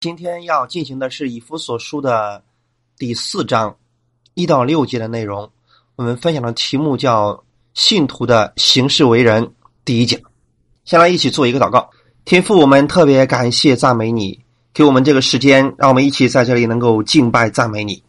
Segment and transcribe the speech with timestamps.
[0.00, 2.42] 今天要进行的是以弗所书的
[2.96, 3.76] 第四章
[4.32, 5.50] 一到六节的内容。
[5.94, 9.52] 我们分享的题目叫“信徒的行事为人”
[9.84, 10.18] 第一讲。
[10.86, 11.90] 先来一起做一个祷告。
[12.24, 14.40] 天父，我们特别感谢赞美你，
[14.72, 18.02] 给我们这个时间，让我们一起在这里能够敬拜赞美你，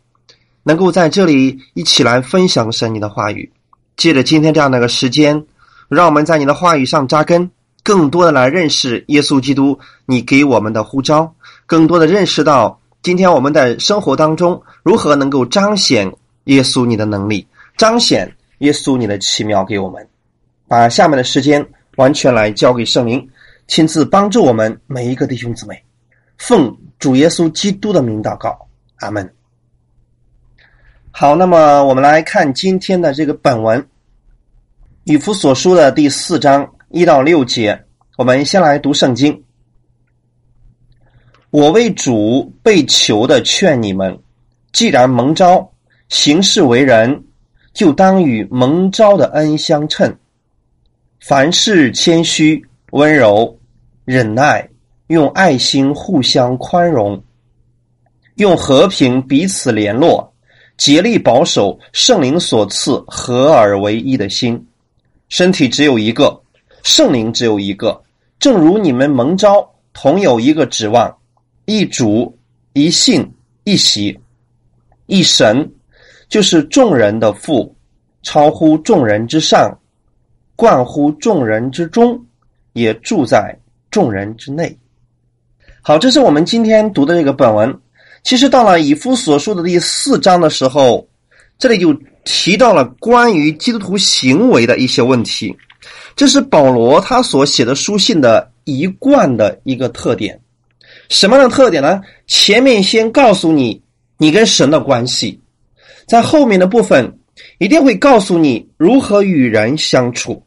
[0.64, 3.52] 能够在这里一起来分享神你的话语。
[3.98, 5.46] 借着今天这样的一个时间，
[5.90, 7.52] 让我们在你的话语上扎根，
[7.84, 11.36] 更多的来认识耶稣基督，你给我们的呼召。
[11.72, 17.48] 更多的认识到，今天我们在生活当中如何能够彰显耶稣你的能力，
[17.78, 20.06] 彰显耶稣你的奇妙给我们。
[20.68, 23.26] 把下面的时间完全来交给圣灵，
[23.68, 25.82] 亲自帮助我们每一个弟兄姊妹。
[26.38, 28.68] 奉主耶稣基督的名祷告，
[28.98, 29.34] 阿门。
[31.10, 33.82] 好，那么我们来看今天的这个本文，
[35.06, 37.82] 《以弗所书》的第四章一到六节。
[38.18, 39.42] 我们先来读圣经。
[41.52, 44.18] 我为主被求的劝你们，
[44.72, 45.70] 既然蒙召
[46.08, 47.26] 行事为人，
[47.74, 50.18] 就当与蒙召的恩相称。
[51.20, 53.60] 凡事谦虚、温柔、
[54.06, 54.70] 忍耐，
[55.08, 57.22] 用爱心互相宽容，
[58.36, 60.34] 用和平彼此联络，
[60.78, 64.66] 竭力保守圣灵所赐合而为一的心。
[65.28, 66.42] 身体只有一个，
[66.82, 68.02] 圣灵只有一个，
[68.40, 71.14] 正如你们蒙召同有一个指望。
[71.72, 72.38] 一主
[72.74, 73.26] 一信
[73.64, 74.20] 一喜
[75.06, 75.72] 一神，
[76.28, 77.74] 就是众人的父，
[78.24, 79.80] 超乎众人之上，
[80.58, 82.26] 冠乎众人之中，
[82.74, 83.58] 也住在
[83.90, 84.78] 众人之内。
[85.82, 87.80] 好，这是我们今天读的这个本文。
[88.22, 91.08] 其实到了以夫所述的第四章的时候，
[91.58, 95.56] 这里就提到了关于基督徒行为的一些问题。
[96.18, 100.38] 这是保罗他所写的书信的一贯的一个特点。
[101.12, 102.02] 什么样的特点呢？
[102.26, 103.84] 前面先告诉你
[104.18, 105.42] 你跟神的关系，
[106.08, 107.20] 在后面的部分
[107.60, 110.42] 一定会告诉你如何与人相处。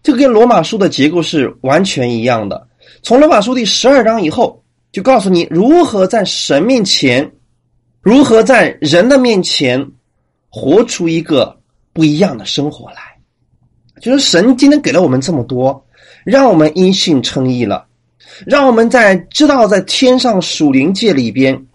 [0.00, 2.68] 这个跟罗马书的结构是完全一样的。
[3.02, 4.62] 从罗马书第十二章以后，
[4.92, 7.28] 就告诉你如何在神面前，
[8.02, 9.84] 如何在人的面前
[10.48, 11.58] 活出一个
[11.92, 13.02] 不一样的生活来。
[14.00, 15.84] 就是神今天给了我们这么多，
[16.24, 17.84] 让我们因信称义了。
[18.46, 21.66] 让我们在知道，在天上属灵界里边，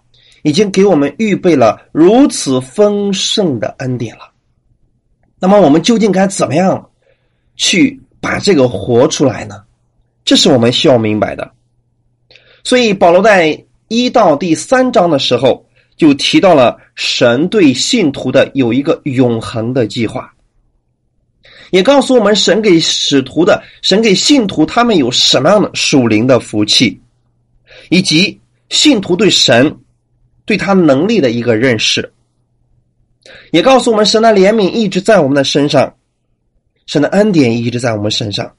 [0.42, 4.30] 已经给我们预备了如此丰盛的恩典了。
[5.38, 6.90] 那么，我们究竟该怎么样
[7.56, 9.62] 去把这个活出来呢？
[10.24, 11.50] 这是我们需要明白的。
[12.64, 15.64] 所以，保罗在一到第三章的时候，
[15.96, 20.34] 就提到了神对信徒的有一个永恒的计划。
[21.70, 27.00] 也告诉我们，神给使徒的，神给信徒，他们有什么样的属灵的福气，
[27.90, 28.40] 以及
[28.70, 29.76] 信徒对神、
[30.44, 32.10] 对他能力的一个认识。
[33.50, 35.94] 也告诉我们，神的怜悯一直在我们的身上，
[36.86, 38.50] 神的恩典一直在我们身上。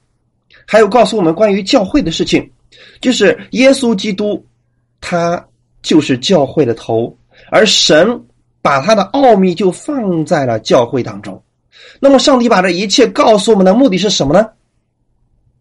[0.66, 2.48] 还有告诉我们关于教会的事情，
[3.00, 4.44] 就是耶稣基督，
[5.00, 5.44] 他
[5.82, 7.16] 就是教会的头，
[7.50, 8.20] 而神
[8.62, 11.42] 把他的奥秘就放在了教会当中。
[12.00, 14.48] 那么，上帝把这一切告诉我们的目的是什么呢？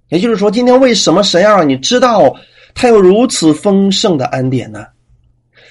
[0.09, 2.35] 也就是说，今天为什么神要让你知道
[2.74, 4.85] 他有如此丰盛的恩典呢？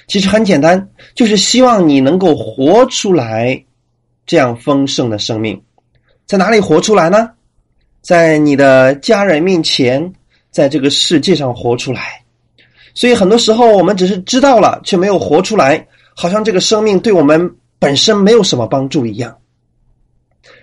[0.06, 3.64] 其实很简单，就是希望你能够活出来
[4.26, 5.60] 这样丰盛的生命。
[6.26, 7.30] 在哪里活出来呢？
[8.00, 10.12] 在你的家人面前，
[10.50, 12.22] 在这个世界上活出来。
[12.94, 19.36] 所以，很多时候我们只是知道了，却没有活出来，好像这个生命对我们本身没有什么帮助一样。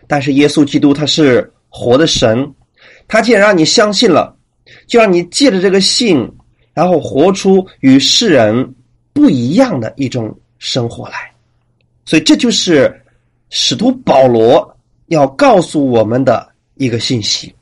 [0.07, 2.53] 但是耶稣基督他是活的神，
[3.07, 4.35] 他既然让你相信了，
[4.88, 6.31] 就让你借着这个信，
[6.73, 8.75] 然后活出与世人
[9.13, 11.31] 不一样的一种生活来。
[12.05, 13.01] 所以这就是
[13.49, 14.77] 使徒保罗
[15.07, 17.53] 要告诉我们的一个信息，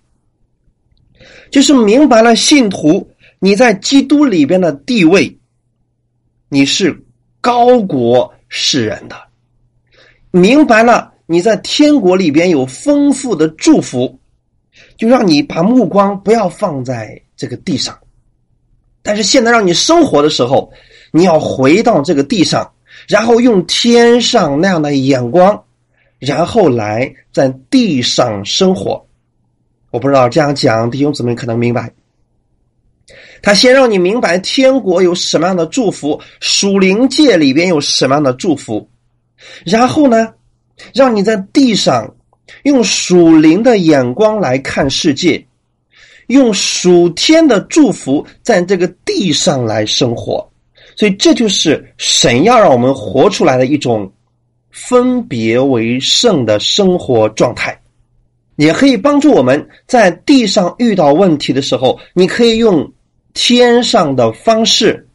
[1.50, 5.38] 就是明白了信徒你在基督里边的地位，
[6.50, 7.02] 你是
[7.40, 9.16] 高过世人的，
[10.32, 11.13] 明白了。
[11.26, 14.20] 你在天国里边有丰富的祝福，
[14.98, 17.98] 就让你把目光不要放在这个地上。
[19.02, 20.72] 但是现在让你生活的时候，
[21.12, 22.72] 你要回到这个地上，
[23.08, 25.64] 然后用天上那样的眼光，
[26.20, 29.06] 然后来在地上生活。
[29.92, 31.92] 我不知道这样讲弟兄姊妹可能明白。
[33.42, 38.90] 他先让你明白天国有什么样的祝福，属灵界里边有什么样的祝福，
[39.66, 40.34] 然后呢？
[40.94, 42.14] 让你在地上
[42.64, 45.46] 用属灵的眼光来看世界，
[46.28, 50.50] 用属天的祝福在这个地上来生活，
[50.96, 54.12] 所以这就是神要让我们活出来的一种
[54.72, 57.80] 分别为圣的生活状态，
[58.56, 62.92] 也可以帮助我们在地上遇到问题的时候，你可以用
[63.34, 65.08] 天上的方式、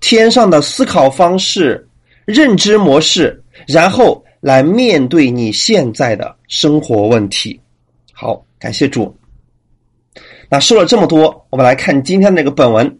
[0.00, 1.86] 天上的思考方式、
[2.24, 7.58] 认知模式，然后来面对你现在的生活问题。
[8.12, 9.16] 好，感谢主。
[10.50, 12.98] 那说了这么多，我们来看今天的那个本文。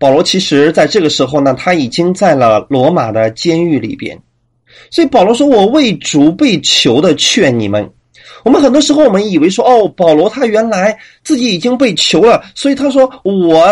[0.00, 4.20] 保罗其实在这个时候呢，他已经在了罗马的监狱里边，
[4.90, 7.88] 所以保罗说：“我为主被囚的劝你们。”
[8.44, 13.64] 我们很多时候我们以为说：“哦，保罗他原来自己已经被囚了，所以他说我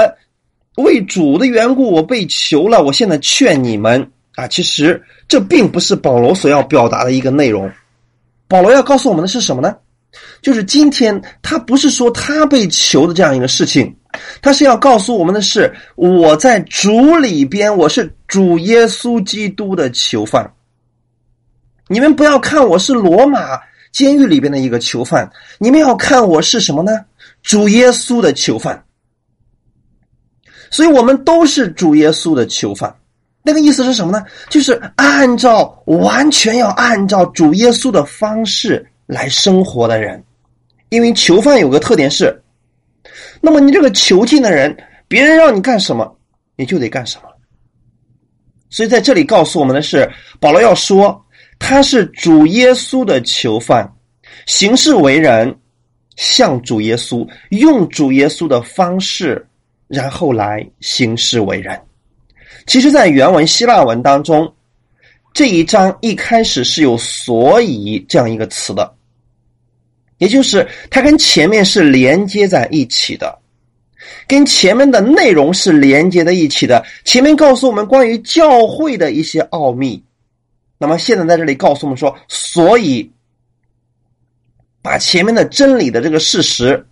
[0.76, 4.08] 为主的缘故我被囚了，我现在劝你们
[4.43, 7.71] 啊。”其实这并不是保罗所要表达的一个内容。
[8.49, 9.75] 保罗要告诉我们的是什么呢？
[10.43, 13.97] 就是今天他不是说他被囚的这样一个事情。
[14.43, 20.53] 他是要告诉我们的是，我在主里边，我是主耶稣基督的囚犯。
[21.88, 23.59] 你们不要看我是罗马
[23.91, 26.93] 监狱里边的一个囚犯，你们要看我是什么呢？
[27.43, 28.85] 主耶稣的囚犯。
[30.71, 32.95] 所以我们都是主耶稣的囚犯。
[33.43, 34.25] 那个意思是什么呢？
[34.49, 40.23] 就是按照完全要按照主耶稣的方式来生活的人。
[40.91, 42.39] 因为囚犯有个特点是。
[43.41, 44.77] 那么你这个囚禁的人，
[45.09, 46.17] 别人让你干什么，
[46.55, 47.29] 你就得干什么。
[48.71, 51.21] 所以在这里告诉我们的是，保罗要说
[51.59, 53.91] 他是主耶稣的囚犯，
[54.47, 55.53] 行事为人
[56.17, 59.45] 像主耶稣，用主耶稣的方式，
[59.88, 61.79] 然后来行事为人。
[62.67, 64.55] 其实，在原文希腊文当中，
[65.35, 68.94] 这一章一开始是有“所以”这样一个词的。
[70.19, 73.37] 也就是它跟前面是连接在一起的，
[74.29, 76.85] 跟前面的内容是连接在一起的。
[77.05, 80.00] 前面告诉我们关于教会的一些奥秘，
[80.79, 83.11] 那么现在在这里告诉我们说，所以
[84.81, 86.87] 把前面的真理的这个事实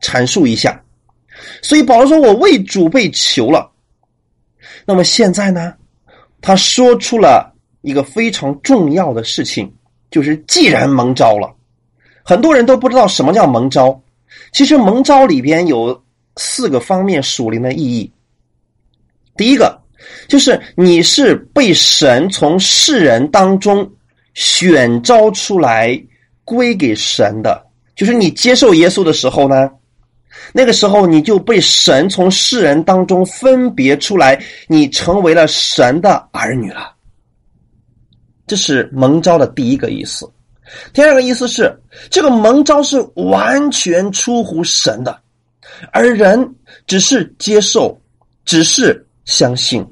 [0.00, 0.82] 阐述一下。
[1.60, 3.70] 所以保罗说：“我为主被囚了。”
[4.90, 5.72] 那么现在呢，
[6.40, 9.72] 他说出了一个非常重要的事情，
[10.10, 11.54] 就是既然蒙召了。
[12.24, 14.02] 很多人都不知道什么叫蒙召，
[14.52, 16.02] 其实蒙召里边有
[16.38, 18.12] 四个方面属灵的意义。
[19.36, 19.80] 第一个
[20.26, 23.88] 就是你是被神从世人当中
[24.34, 25.96] 选召出来
[26.44, 27.64] 归给神的，
[27.94, 29.70] 就是你接受耶稣的时候呢，
[30.52, 36.94] 那个时候你就被神从世人当中分别出来，你成为了神的儿女了。
[38.46, 40.28] 这是蒙召的第一个意思。
[40.92, 41.72] 第二个意思是，
[42.10, 45.20] 这个蒙召是完全出乎神的，
[45.92, 46.54] 而人
[46.86, 48.00] 只是接受，
[48.44, 49.84] 只是相信。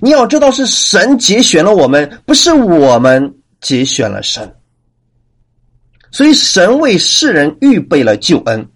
[0.00, 4.52] 你要知道，是神节选了我们，不是我们节选了神。
[6.10, 8.66] 所以，神为世人预备了救恩，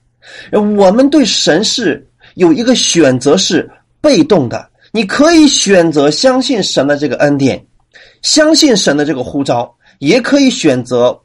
[0.53, 4.71] 我们对神是有一个选择，是被动的。
[4.93, 7.65] 你可以选择相信神的这个恩典，
[8.23, 11.21] 相信神的这个呼召，也可以选择。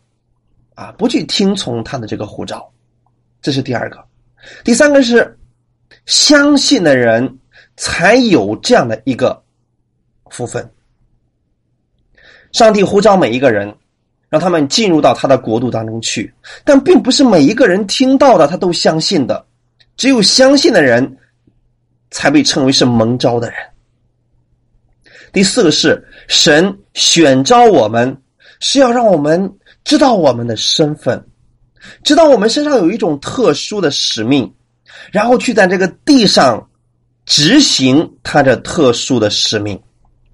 [0.76, 2.70] 啊，不去听从他的这个呼召，
[3.42, 4.04] 这是第二个。
[4.62, 5.40] 第三个是
[6.06, 7.40] 相信的人
[7.78, 9.42] 才有这样的一个
[10.30, 10.70] 福分。
[12.52, 13.74] 上帝呼召每一个人，
[14.36, 16.34] 让他们进入到他的国度当中去，
[16.66, 19.46] 但并不是每一个人听到的他都相信的。
[19.96, 21.18] 只有相信的人
[22.12, 23.58] 才被称为是蒙召的人。
[25.32, 28.18] 第四个是神选召我们，
[28.60, 29.50] 是要让我们。
[29.86, 31.26] 知道我们的身份，
[32.04, 34.54] 知道我们身上有一种特殊的使命，
[35.14, 36.70] 然后去在这个地上
[37.26, 39.82] 执行他的特殊的使命。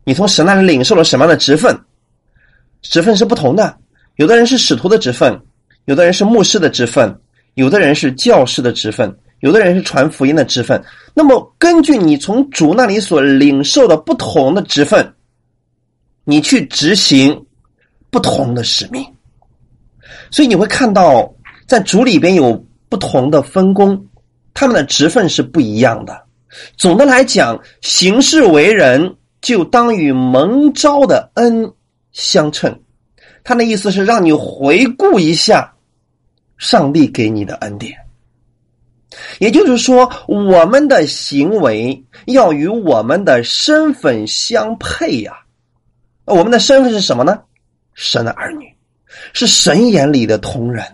[0.05, 1.77] 你从神那里领受了什么样的职分？
[2.81, 3.77] 职分是不同的，
[4.15, 5.41] 有的人是使徒的职分，
[5.85, 7.19] 有的人是牧师的职分，
[7.55, 10.81] 有的人是教师的职分，有的人是传福音的职分。
[11.13, 15.13] 那么，根据你从主那里所领受的不同的职分，
[16.23, 17.45] 你去执行
[18.09, 19.03] 不同的使命。
[20.29, 21.33] 所以你会看到，
[21.65, 24.05] 在主里边有不同的分工，
[24.53, 26.21] 他们的职分是不一样的。
[26.77, 31.73] 总的来讲，行事为人就当与蒙召的恩
[32.11, 32.77] 相称。
[33.43, 35.73] 他的意思是让你回顾一下
[36.57, 37.97] 上帝给你的恩典，
[39.39, 45.33] 也就是说，我们的行为要与我们的身份相配呀。
[46.25, 47.41] 我们的身份是什么呢？
[47.93, 48.71] 神的儿女。
[49.33, 50.85] 是神眼里的同人，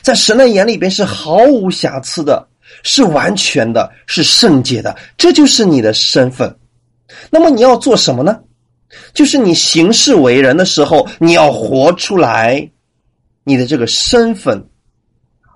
[0.00, 2.48] 在神的眼里边是毫无瑕疵的，
[2.82, 4.96] 是完全的，是圣洁的。
[5.18, 6.58] 这就是你的身份。
[7.30, 8.40] 那么你要做什么呢？
[9.12, 12.70] 就是你行事为人的时候，你要活出来
[13.44, 14.64] 你的这个身份，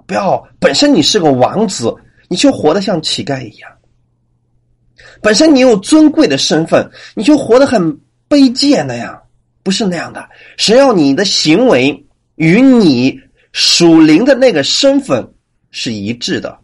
[0.07, 1.95] 不要本身你是个王子，
[2.29, 3.71] 你就活得像乞丐一样；
[5.21, 7.83] 本身你有尊贵的身份，你就活得很
[8.29, 9.19] 卑贱那样，
[9.63, 10.29] 不是那样的。
[10.57, 13.19] 谁要你的行为与你
[13.53, 15.27] 属灵的那个身份
[15.71, 16.59] 是一致的，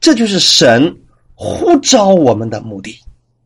[0.00, 0.96] 这就是神
[1.34, 2.98] 呼召我们的目的，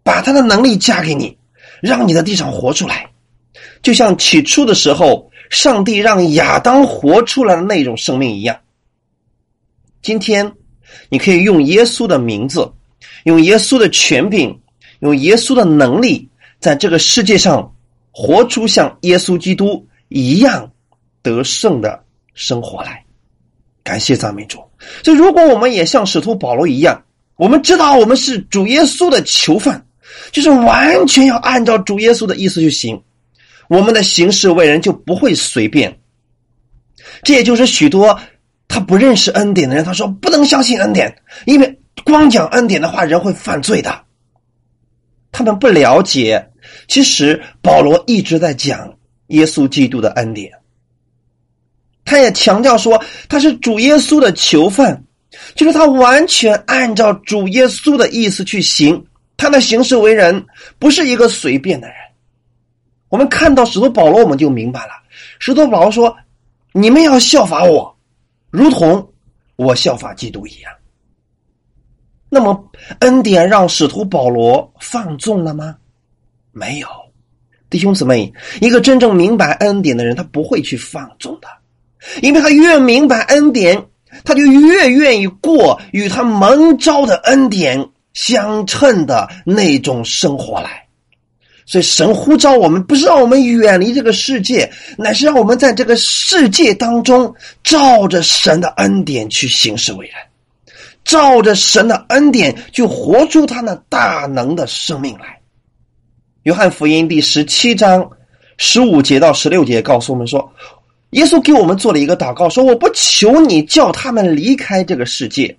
[0.03, 1.37] 把他的能力加给你。
[1.83, 3.11] 让你在地上活出来，
[3.83, 8.57] 就像起初的时候，上帝让亚当活出来的那种生命一样。
[10.01, 10.53] 今天，
[11.09, 12.73] 你可以用耶稣的名字，
[13.25, 14.57] 用耶稣的权柄，
[15.01, 16.29] 用耶稣的能力，
[16.61, 17.75] 在这个世界上
[18.13, 20.71] 活出像耶稣基督一样
[21.21, 23.05] 得胜的生活来。
[23.83, 24.59] 感谢赞美主。
[25.03, 27.03] 所以，如果我们也像使徒保罗一样，
[27.35, 29.85] 我们知道我们是主耶稣的囚犯。
[30.33, 33.01] 就是完全要按照主耶稣的意思去行，
[33.69, 36.01] 我们的行事为人就不会随便。
[37.23, 38.19] 这也就是许多
[38.67, 44.03] 他不认识恩典的人，他说不能相信恩典，因为光讲恩典的话，人会犯罪的。
[45.31, 46.51] 他们不了解，
[46.89, 48.95] 其实保罗一直在讲
[49.29, 50.51] 耶稣基督的恩典，
[52.05, 55.05] 他也强调说他是主耶稣的囚犯，
[55.55, 59.05] 就是他完全按照主耶稣的意思去行。
[59.43, 60.47] 他的行事为人
[60.79, 61.97] 不是一个随便的人。
[63.09, 64.93] 我们看到使徒保罗，我们就明白了。
[65.41, 66.17] 使徒保罗说
[66.73, 67.95] ：“你们要效法我，
[68.51, 69.13] 如同
[69.57, 70.73] 我效法基督一样。”
[72.31, 72.71] 那么，
[73.01, 75.77] 恩典让使徒保罗放纵了吗？
[76.53, 76.87] 没有，
[77.69, 81.49] 弟兄姊妹，一个真正明白恩典的人，他不会去放纵的，
[82.23, 83.87] 因为他越明白恩典，
[84.25, 87.91] 他就越愿意过与他蒙召的恩典。
[88.15, 90.87] 相称的那种生活来，
[91.65, 100.15] 所以神呼召我们，不是让我们远离这个世界，乃是让我们在这个世界当中，照着神的恩典去行事为人，
[101.05, 105.39] 照着神的恩典去活出他那大能的生命来。
[106.43, 108.11] 约翰福音第十七章
[108.59, 110.53] 十五节到十六节告诉我们说，
[111.11, 115.57] 耶稣给我们做了一个祷告，说：“我不求你叫他们离开这个世界。”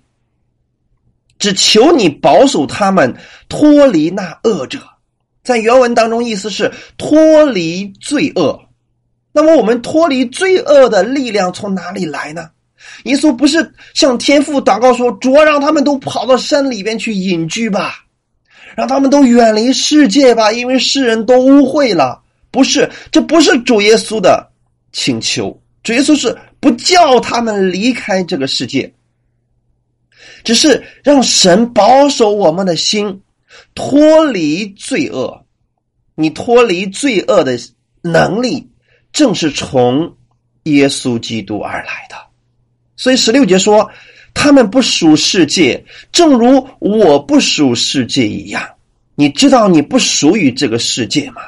[1.44, 3.14] 只求你保守他们
[3.50, 4.78] 脱离那恶者，
[5.42, 8.58] 在原文当中意思是脱离罪恶。
[9.30, 12.48] 那么我们脱离罪恶的力量从哪里来呢？
[13.02, 18.06] 耶稣不是向天父祷告说：“主啊，让他们都跑到山里边去隐居吧，
[18.74, 24.50] 让他们都远离世界吧，因为世人都污秽了。”不是，这不是主耶稣的
[24.92, 25.60] 请求。
[25.82, 28.90] 主耶稣是不叫他们离开这个世界。
[30.44, 33.20] 只是让神保守我们的心，
[33.74, 35.44] 脱离罪恶。
[36.14, 37.58] 你脱离罪恶的
[38.02, 38.68] 能力，
[39.12, 40.14] 正是从
[40.64, 42.16] 耶稣基督而来的。
[42.96, 43.90] 所以十六节说，
[44.32, 48.62] 他们不属世界，正如我不属世界一样。
[49.16, 51.42] 你知道你不属于这个世界吗？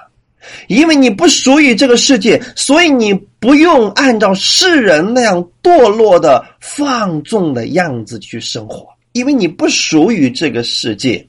[0.68, 3.12] 因为你不属于这个世界，所以你
[3.46, 8.88] 不用按照世人那样堕落的放纵的样子去生活。
[9.12, 11.24] 因为你不属于这个世界，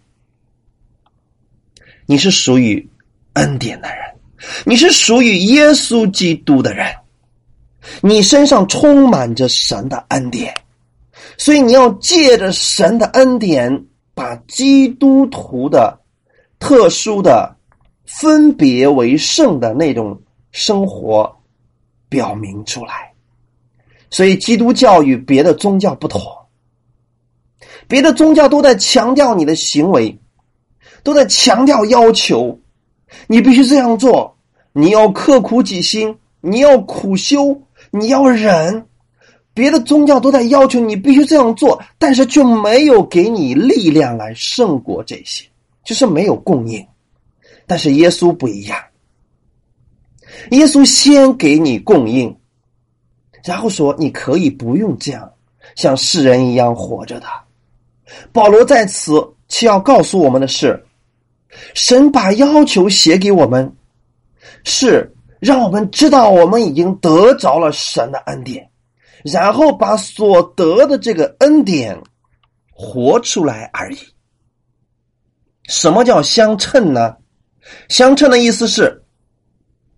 [2.08, 2.90] 你是属于
[3.34, 3.98] 恩典的人，
[4.66, 6.92] 你是属于耶稣基督的人，
[8.02, 10.52] 你身上充满着神的恩典，
[11.38, 15.96] 所以你要借着神的恩典，把基督徒的
[16.58, 17.56] 特殊的。
[18.10, 20.18] 分别为圣的那种
[20.54, 21.37] 生活
[22.10, 23.12] 表明出来，
[24.10, 26.22] 所以基督教与别的宗教不同。
[27.88, 30.18] 别的宗教都在强调你的行为，
[31.04, 32.60] 都在强调要求，
[33.28, 34.38] 你必须这样做，
[34.74, 37.62] 你要刻苦己心，你要苦修，
[37.92, 38.86] 你要忍。
[39.54, 45.48] 别的宗教都在要求你必须这样做，但是却没有给你力量来胜过这些，
[45.84, 46.86] 就是没有供应。
[47.66, 48.78] 但是耶稣不一样，
[50.52, 52.36] 耶稣先给你供应，
[53.44, 55.32] 然后说你可以不用这样
[55.76, 57.28] 像世人一样活着的。
[58.32, 60.86] 保罗在此需要告诉我们的是，
[61.74, 63.76] 神把要求写给我们，
[64.64, 68.70] 是让我们知道我们已经得着了神的恩典，
[69.24, 72.02] 然后把所得的这个恩典
[72.72, 73.98] 活出来而已。
[75.64, 77.16] 什么叫相称呢？
[77.90, 79.04] 相称的意思是，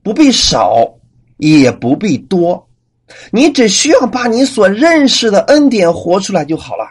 [0.01, 0.96] 不必少，
[1.38, 2.68] 也不必多，
[3.32, 6.89] 你只需要把你所认识的恩典活出来就好了。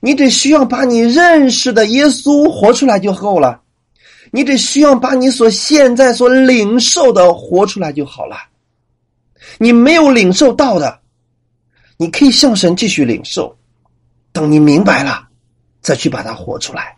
[0.00, 3.60] 你只需要把你认识的耶稣活出来就够了。
[4.30, 8.36] 你只需要把你所现在所领受的活出来就好了。
[9.58, 11.00] 你没有领受到的，
[11.96, 13.56] 你可以向神继续领受。
[14.30, 15.26] 等你明白了，
[15.80, 16.94] 再去把它活出来。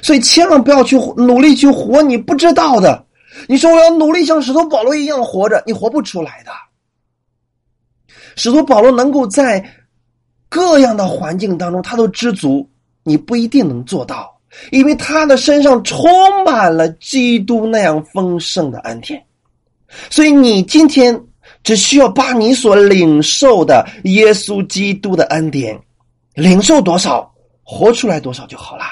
[0.00, 3.04] 所以千万不要去努力去活你不知道的。
[3.48, 6.50] 你说我要努力像使徒保罗一样活着，你活不出来的。
[8.36, 9.64] 使徒保罗能够在
[10.48, 12.68] 各样的环境当中，他都知足，
[13.02, 14.38] 你不一定能做到，
[14.70, 16.10] 因为他的身上充
[16.44, 19.22] 满了基督那样丰盛的恩典。
[20.08, 21.18] 所以你今天
[21.62, 25.78] 只需要把你所领受的耶稣基督的恩典，
[26.34, 27.30] 领受多少，
[27.62, 28.84] 活出来多少就好了。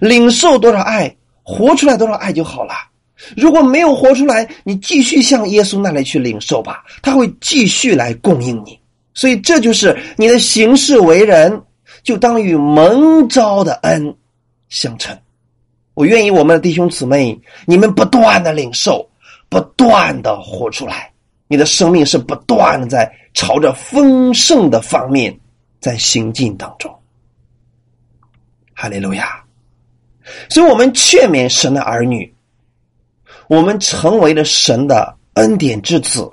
[0.00, 2.74] 领受多少爱，活出来多少爱就好了。
[3.36, 8.78] 如果没有活出来，你继续向耶稣那里去领受吧，他会继续来供应你。
[9.14, 11.62] 所以这就是你的行事为人，
[12.02, 14.14] 就当与蒙召的恩
[14.68, 15.16] 相称。
[15.94, 19.08] 我愿意我们的弟兄姊妹，你们不断的领受，
[19.48, 21.10] 不断的活出来，
[21.48, 25.34] 你的生命是不断的在朝着丰盛的方面
[25.80, 26.94] 在行进当中。
[28.74, 29.42] 哈利路亚。
[30.50, 32.30] 所以我们劝勉神的儿女。
[33.48, 36.28] 我们成为了神的恩典之子，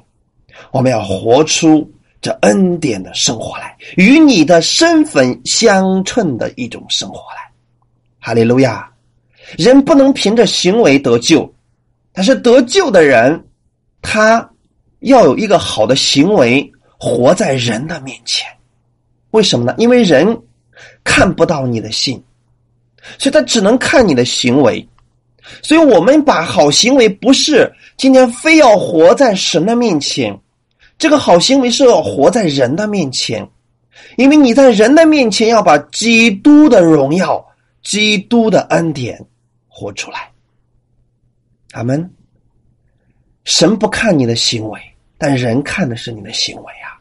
[0.72, 1.89] 我们要活出
[2.22, 7.51] 这恩典的生活来，与你的身份相称的一种生活来。
[8.20, 8.89] 哈利路亚！
[9.58, 11.53] 人不能凭着行为得救，
[12.13, 13.46] 但是得救的人，
[14.01, 14.50] 他
[15.01, 18.48] 要有一个好的行为，活在人的面前。
[19.32, 19.75] 为什么呢？
[19.77, 20.41] 因为人
[21.03, 22.24] 看不到你的信，
[23.20, 24.88] 所以他只能看你的行为。
[25.62, 30.38] 所以，我们把好行为不是今天非要活在神的面前，
[30.97, 33.47] 这个好行为是要活在人的面前，
[34.15, 37.45] 因为你在人的面前要把基督的荣耀、
[37.83, 39.19] 基督的恩典
[39.67, 40.29] 活出来。
[41.73, 42.09] 阿门。
[43.43, 44.79] 神不看你的行为，
[45.17, 46.95] 但人看的是你的行为啊。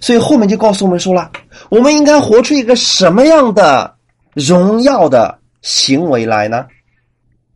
[0.00, 1.28] 所以后面就告诉我们说了，
[1.68, 3.92] 我们应该活出一个什么样的
[4.34, 6.64] 荣耀的行为来呢？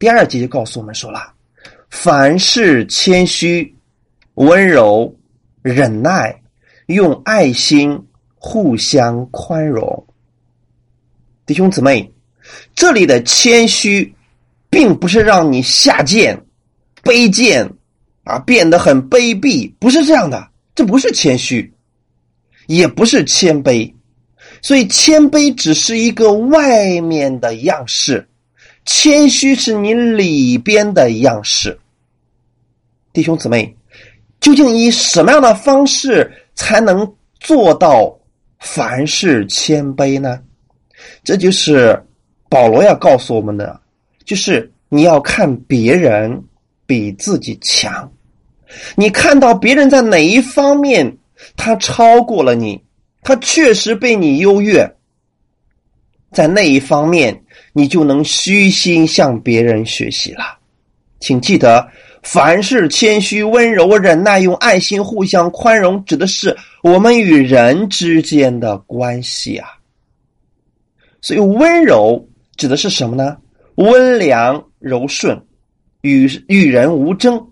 [0.02, 1.32] 第二节就告诉我们说了，
[1.88, 3.72] 凡事谦虚、
[4.34, 5.16] 温柔、
[5.62, 6.36] 忍耐，
[6.86, 7.96] 用爱心
[8.34, 10.04] 互相宽容。
[11.46, 12.12] 弟兄姊妹，
[12.74, 14.12] 这里的谦虚，
[14.68, 16.36] 并不是让你下贱、
[17.04, 17.64] 卑贱
[18.24, 20.50] 啊，变得很卑鄙，不是这样的。
[20.74, 21.72] 这不是谦虚，
[22.66, 23.94] 也不是谦卑，
[24.62, 28.28] 所以谦卑只是一个外面的样式。
[28.84, 31.78] 谦虚是你里边的样式，
[33.12, 33.76] 弟兄姊妹，
[34.40, 38.18] 究竟以什么样的方式才能做到
[38.58, 40.40] 凡事谦卑呢？
[41.24, 42.00] 这就是
[42.48, 43.80] 保罗要告诉我们的，
[44.24, 46.42] 就是你要看别人
[46.86, 48.12] 比自己强，
[48.96, 51.16] 你看到别人在哪一方面
[51.56, 52.80] 他超过了你，
[53.22, 54.88] 他确实被你优越，
[56.32, 57.38] 在那一方面。
[57.74, 60.58] 你就能虚心向别人学习了，
[61.20, 61.88] 请记得，
[62.22, 69.70] 凡事谦虚、温柔、忍耐，用爱心互相宽容，指的是我们与人之间的关系啊。
[71.22, 72.22] 所以，温柔
[72.56, 73.38] 指的是什么呢？
[73.76, 75.42] 温良柔顺，
[76.02, 77.42] 与与人无争，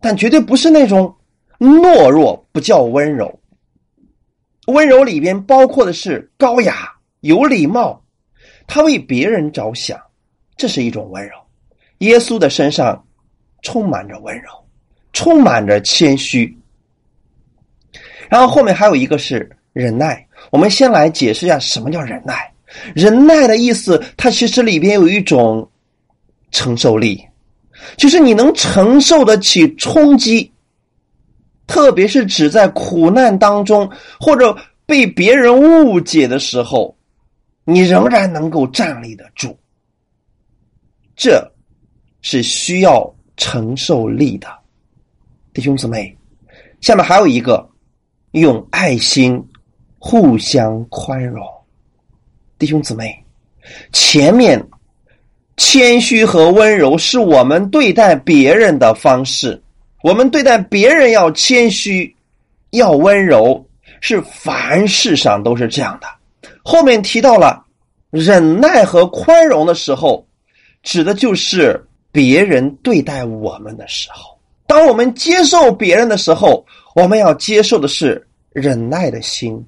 [0.00, 1.14] 但绝对不是那种
[1.60, 3.32] 懦弱，不叫温柔。
[4.66, 8.02] 温柔里边包括的是高雅、有礼貌。
[8.68, 9.98] 他为别人着想，
[10.56, 11.34] 这是一种温柔。
[12.00, 13.02] 耶稣的身上
[13.62, 14.50] 充满着温柔，
[15.14, 16.56] 充满着谦虚。
[18.28, 20.24] 然后后面还有一个是忍耐。
[20.50, 22.52] 我们先来解释一下什么叫忍耐。
[22.94, 25.68] 忍耐的意思，它其实里边有一种
[26.50, 27.26] 承受力，
[27.96, 30.52] 就是你能承受得起冲击，
[31.66, 34.54] 特别是指在苦难当中或者
[34.84, 36.94] 被别人误解的时候。
[37.70, 39.54] 你仍然能够站立得住，
[41.14, 41.46] 这
[42.22, 44.48] 是需要承受力的，
[45.52, 46.16] 弟兄姊妹。
[46.80, 47.68] 下面还有一个，
[48.30, 49.38] 用爱心
[49.98, 51.46] 互相宽容，
[52.58, 53.14] 弟兄姊妹。
[53.92, 54.66] 前面
[55.58, 59.62] 谦虚和温柔是我们对待别人的方式，
[60.02, 62.16] 我们对待别人要谦虚，
[62.70, 63.62] 要温柔，
[64.00, 66.08] 是凡事上都是这样的。
[66.68, 67.64] 后面提到了
[68.10, 70.28] 忍耐和宽容的时候，
[70.82, 74.38] 指的就是别人对待我们的时候。
[74.66, 76.62] 当我们接受别人的时候，
[76.94, 79.66] 我们要接受的是忍耐的心、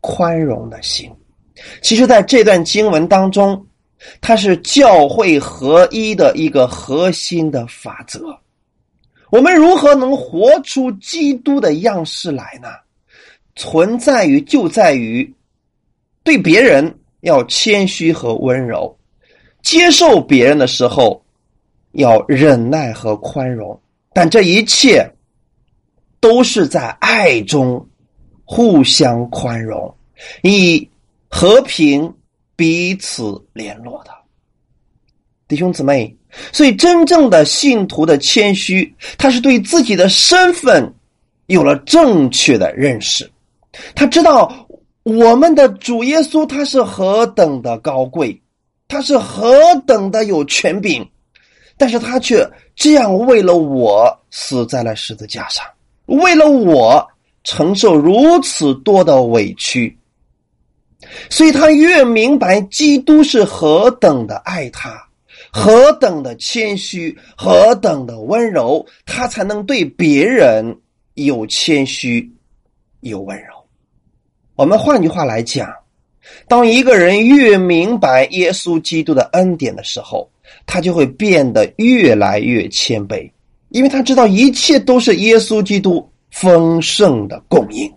[0.00, 1.12] 宽容的心。
[1.82, 3.66] 其实，在这段经文当中，
[4.22, 8.34] 它是教会合一的一个核心的法则。
[9.30, 12.68] 我们如何能活出基督的样式来呢？
[13.54, 15.30] 存在于就在于
[16.24, 18.96] 对别人要谦虚和温柔，
[19.62, 21.24] 接受别人的时候
[21.92, 23.78] 要忍耐和宽容。
[24.12, 25.08] 但这一切
[26.20, 27.88] 都是在爱中
[28.44, 29.94] 互相宽容，
[30.42, 30.88] 以
[31.28, 32.12] 和平
[32.54, 34.10] 彼此联络的
[35.48, 36.14] 弟兄姊妹。
[36.50, 40.94] 所以，真正的信徒的谦虚，他是对自己的身份
[41.46, 43.30] 有了正确的认识。
[43.94, 44.61] 他知道
[45.02, 48.40] 我们的主耶稣他是何等的高贵，
[48.88, 49.52] 他是何
[49.86, 51.06] 等的有权柄，
[51.76, 55.64] 但是他却这样为了我死在了十字架上，
[56.06, 57.04] 为了我
[57.44, 59.96] 承受如此多的委屈。
[61.28, 65.02] 所以他越明白基督是何等的爱他。
[65.54, 70.74] 何等的谦虚，何等的温柔，他才能对别人
[71.14, 72.32] 有谦虚，
[73.00, 73.51] 有温柔。
[74.54, 75.72] 我们换句话来讲，
[76.46, 80.30] 当一个人越明白耶稣基督的恩典的时候，
[80.66, 83.30] 他就会变得越来越谦卑，
[83.70, 87.92] 因为他知道一切都是耶稣基督丰盛的供应。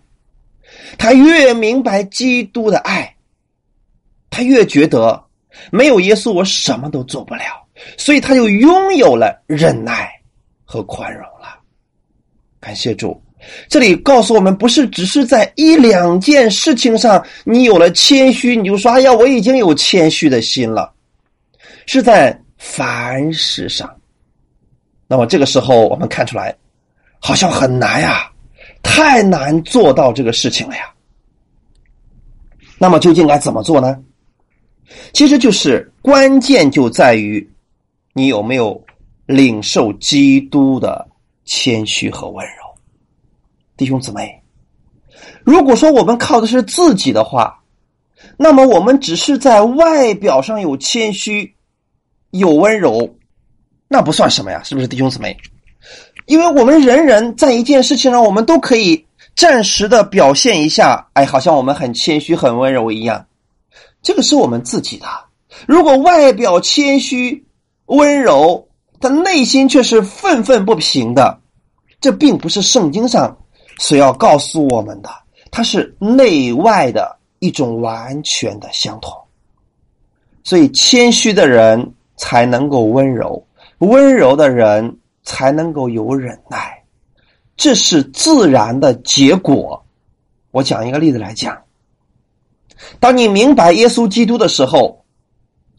[0.98, 3.16] 他越明白基督的爱，
[4.30, 5.24] 他越觉得。
[5.72, 7.66] 没有耶稣，我什么都做不了，
[7.98, 10.12] 所以他就拥有了忍耐
[10.66, 11.58] 和宽容了。
[12.60, 13.24] 感谢主，
[13.68, 20.92] 这里告诉我们，不是只是在一两件事情上你有了谦虚，你就说：“哎呀，我已经有谦虚的心了。”
[21.86, 23.90] 是在凡事上。
[25.08, 26.56] 那么这个时候，我们看出来，
[27.20, 28.32] 好像很难呀，
[28.82, 30.92] 太难做到这个事情了呀。
[32.78, 33.98] 那么究竟该怎么做呢？
[35.14, 37.48] 其实就是关键就在于
[38.14, 38.84] 你有没有
[39.26, 41.08] 领受基督的
[41.46, 42.65] 谦虚和温柔，
[43.78, 44.42] 弟兄姊妹。
[45.44, 47.62] 如果说我们靠的是自己的话，
[48.38, 51.56] 那么我们只是在外表上有谦虚、
[52.32, 53.16] 有温柔，
[53.88, 55.36] 那不算什么呀，是不是，弟兄姊妹？
[56.26, 63.26] 因为我们人人在一件事情上，我们都可以暂时的表现一下，哎，好像我们很谦虚、很温柔一样。
[64.02, 65.06] 这个是我们自己的。
[65.68, 67.46] 如果外表谦虚、
[67.86, 68.68] 温柔，
[69.00, 71.40] 他内心却是愤愤不平的，
[72.02, 73.38] 这并不是圣经上
[73.80, 75.10] 所要告诉我们的。
[75.52, 79.14] 它是内外的一种完全的相同。
[80.44, 83.44] 所以，谦虚的人才能够温柔，
[83.80, 86.84] 温柔的人才能够有忍耐，
[87.58, 89.84] 这是自然的结果。
[90.52, 91.58] 我讲一个例子来讲。
[93.00, 95.04] 当你明白耶稣基督的时候，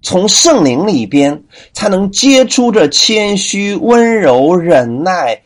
[0.02, 5.40] 从圣灵里边才能结出这谦虚、温柔、忍耐、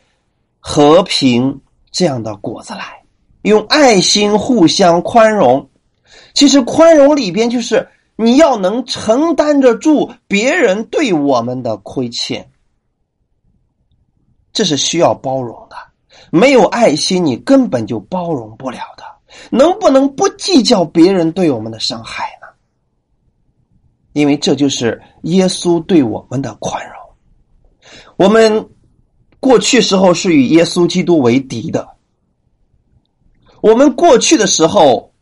[0.60, 1.60] 和平
[1.90, 3.02] 这样的果子来。
[3.42, 5.70] 用爱心互相宽容，
[6.34, 12.50] 其实宽容里边就是你要能承担得住别人对我们的亏欠，
[14.52, 15.76] 这是需要包容的。
[16.30, 19.04] 没有爱心，你根本就包容不了的。
[19.50, 22.48] 能不能不计较别人对我们的伤害呢？
[24.12, 26.94] 因为这就是耶稣对我们的宽容。
[28.16, 28.68] 我们
[29.40, 31.88] 过去时候是与耶稣基督为敌的。
[33.62, 35.12] 我们过去的时候，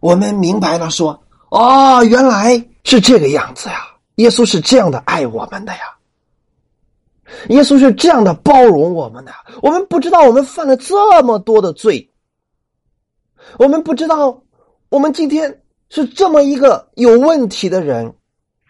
[0.00, 3.86] 我们明白了，说：“哦，原来是这个样子呀！
[4.16, 5.80] 耶稣是这样的爱我们的呀，
[7.48, 9.32] 耶稣是这样的包容我们的。
[9.62, 12.10] 我们不知道我们犯了这么多的罪。”
[13.58, 14.42] 我们不知道，
[14.88, 18.14] 我们今天是这么一个有问题的人，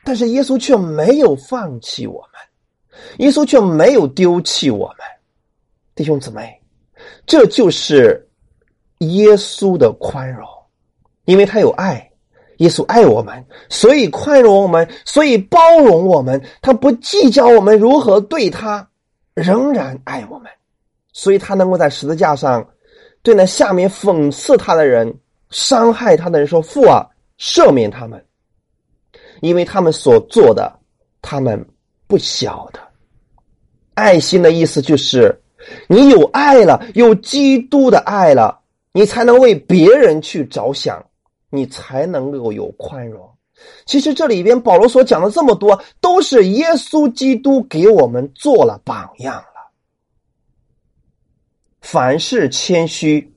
[0.05, 2.41] 但是耶稣却没有放弃我们，
[3.19, 4.99] 耶稣却没有丢弃我们，
[5.95, 6.61] 弟兄姊妹，
[7.27, 8.29] 这就是
[8.99, 10.47] 耶稣的宽容，
[11.25, 12.11] 因为他有爱，
[12.59, 18.89] 耶稣爱我们，所以宽容我们，所以包容我们，他不计较我们如何对他，
[19.35, 20.51] 仍然爱我们，
[21.13, 22.67] 所以他能够在十字架上。
[23.23, 28.23] 对那下面讽刺他的人、伤害他的人说：“父啊，赦免他们，
[29.41, 30.71] 因为他们所做的，
[31.23, 31.67] 他们
[32.07, 32.81] 不晓得。”
[33.95, 35.35] 爱心的意思就是，
[35.89, 38.61] 你有爱了，有基督的爱了，
[38.93, 41.05] 你才能为别人去着想，
[41.51, 43.29] 你才能够有宽容。
[43.87, 49.71] 其实这里边保罗所讲的这么多，都是耶稣基督给我们做了榜样了。
[51.81, 53.33] 凡事谦虚、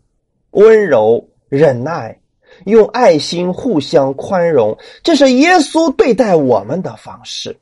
[0.51, 2.19] 温柔、忍耐，
[2.65, 7.57] 用爱心互相宽容，这是耶稣对待我们的方式。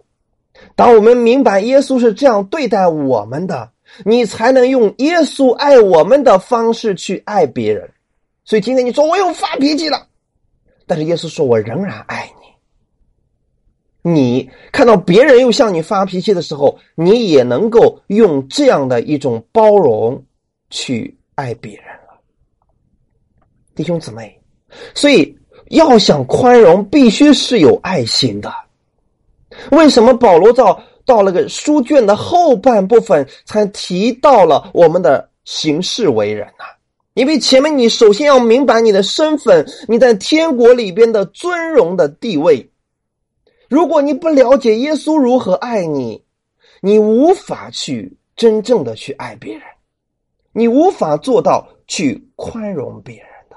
[0.76, 3.72] 当我们明白耶稣是这样对待我们的，
[4.04, 7.90] 你才能用耶稣爱我们的方式去爱别人。
[8.44, 10.08] 所以今天你说我又发脾气了，
[10.86, 14.12] 但是耶稣说我仍然爱你。
[14.12, 20.24] 你看到别人又向你发脾气的时候，你也能够用这样的一种包容
[20.70, 22.20] 去爱别人了，
[23.74, 24.40] 弟兄姊妹。
[24.94, 25.36] 所以
[25.70, 28.54] 要想宽容，必须是有爱心的。
[29.72, 36.66] 为什么保罗到到了个书卷的后半部分才提到了我们的行事为人呢？
[37.14, 42.70] 因为前面你首先要明白你的身份，你在天国里边的尊荣的地位。
[43.70, 46.22] 如果你不了解耶稣如何爱你，
[46.82, 49.62] 你无法去真正的去爱别人，
[50.52, 53.56] 你无法做到去宽容别人的。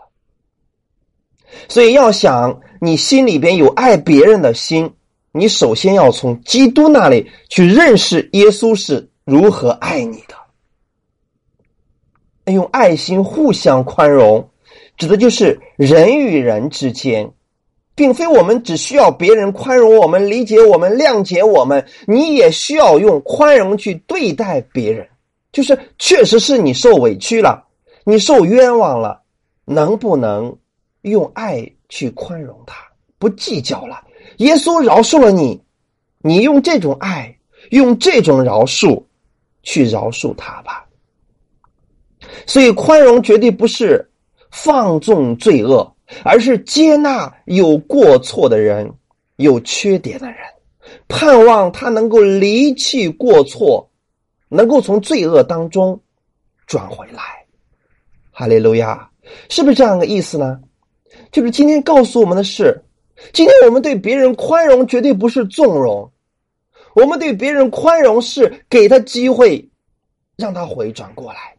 [1.68, 4.90] 所以，要想你心里边有爱别人的心，
[5.38, 10.34] 你首先要从基督那里去认识耶稣是如何爱你的。
[12.52, 14.50] 用爱心互相宽容，
[14.96, 17.30] 指的就是人与人之间。
[17.94, 25.04] 并非我们只需要别人宽容我们、理解我们、谅解我们，你也需要用宽容去对待别人。
[25.50, 27.64] 就是确实是你受委屈了，
[28.04, 29.20] 你受冤枉了，
[29.64, 30.56] 能不能
[31.02, 32.76] 用爱去宽容他？
[33.18, 34.00] 不计较了。
[34.38, 35.62] 耶稣饶恕了你，
[36.18, 37.38] 你用这种爱，
[37.70, 39.00] 用这种饶恕
[39.62, 40.84] 去饶恕他吧。
[42.46, 44.10] 所以，宽容绝对不是
[44.50, 45.94] 放纵罪恶。
[46.24, 48.90] 而是接纳有过错的人，
[49.36, 50.38] 有缺点的人，
[51.06, 53.86] 盼望他能够离弃过错，
[54.48, 56.00] 能够从罪恶当中
[56.66, 57.20] 转回来。
[58.30, 59.06] 哈利路亚，
[59.50, 60.58] 是不是这样的意思呢？
[61.30, 62.82] 就是今天告诉我们的是，
[63.32, 66.10] 今天我们对别人宽容，绝对不是纵容，
[66.94, 69.68] 我们对别人宽容是给他机会，
[70.36, 71.54] 让他回转过来。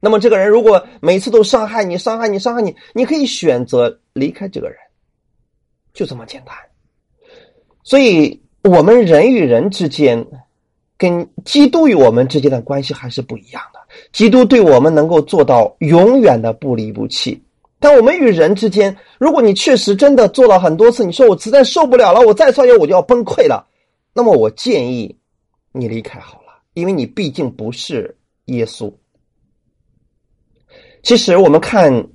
[0.00, 4.76] 那么，这个人如果每次都伤害你、伤害你、伤害你，你可以选择离开这个人，
[5.94, 6.54] 就这么简单。
[7.84, 10.26] 所以，我们人与人之间，
[10.96, 13.80] 跟基督与我们之间的关系还是不一样的。
[14.12, 17.40] 基督对我们能够做到永远的不离不弃，
[17.82, 23.66] 但我们与人之间，如果你确实真的做了很多次，你说我实在受不了了，我再创业我就要崩溃了，
[24.14, 25.18] 那么我建议
[25.72, 28.92] 你离开好了，因为你毕竟不是耶稣。
[31.02, 32.06] 其实我们看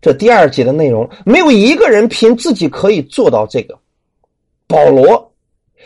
[0.00, 3.78] 这第二节的内容，没有一个人凭自己可以做到这个。
[4.66, 5.32] 保罗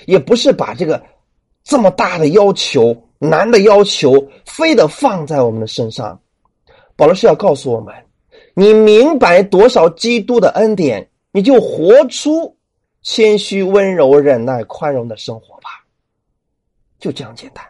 [0.06, 1.04] 也不是把这个
[1.64, 6.18] 这么大的要求、难的要求，非得放在我们的身上。
[6.96, 7.94] 保罗是要告诉我们：
[8.60, 12.54] 你明白多少基督的恩典，你就活出
[13.00, 15.82] 谦虚、温柔、忍耐、宽容的生活吧。
[16.98, 17.64] 就这样简单。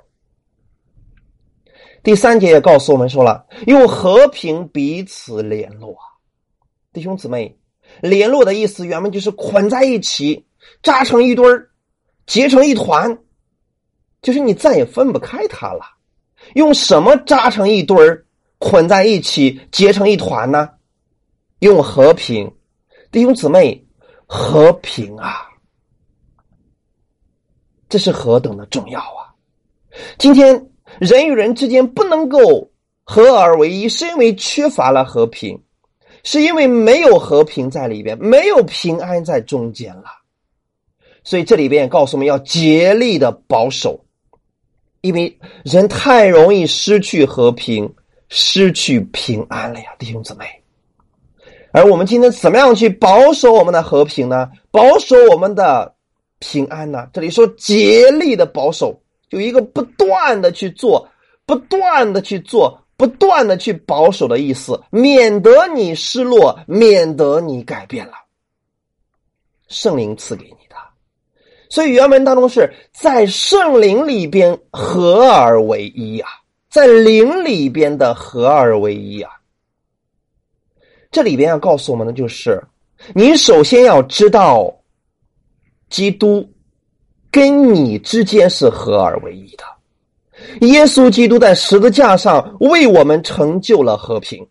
[2.03, 5.97] 第三节也告诉我们说了，用和平彼此联络，
[6.93, 7.57] 弟兄姊妹，
[8.01, 10.45] 联络的意思原本就是捆在一起，
[10.83, 11.71] 扎成一堆儿，
[12.27, 13.17] 结成一团，
[14.23, 15.85] 就是你再也分不开它了。
[16.55, 18.27] 用什么扎成一堆儿，
[18.59, 20.69] 捆在一起，结成一团呢？
[21.61, 22.53] 用和平，
[23.11, 23.83] 弟兄姊妹，
[24.27, 25.49] 和平啊，
[27.89, 29.33] 这是何等的重要啊！
[30.19, 30.67] 今天。
[30.99, 32.69] 人与人之间不能够
[33.05, 35.63] 合而为一，是因为缺乏了和平，
[36.25, 40.07] 是因为没有和平在里边，没有平安在中间了。
[41.23, 44.05] 所以这里边告诉我们要竭力的保守，
[45.01, 47.95] 因为人太容易失去和平，
[48.29, 50.60] 失去平安了呀，弟兄姊妹。
[51.73, 54.51] 而我们今天怎么样去保守我们的和平呢？
[54.71, 55.95] 保守我们的
[56.39, 57.07] 平安呢？
[57.13, 59.01] 这里说竭力的保守。
[59.29, 61.09] 就一个不断的去做，
[61.47, 68.15] 不断的去做，不断的去保守的意思，免得你失落，免得你改变了。
[69.69, 70.75] 圣灵赐给你的，
[71.69, 76.29] 所以原文当中是在圣灵里边合而为一啊，
[76.69, 79.31] 在灵里边的合而为一啊。
[81.11, 82.63] 这里边要告诉我们的就是，
[83.15, 84.75] 你首先要知道
[85.89, 86.49] 基督。
[87.33, 94.45] 跟你之间是合而为一的，耶稣基督在十字架上为我们成就了和平，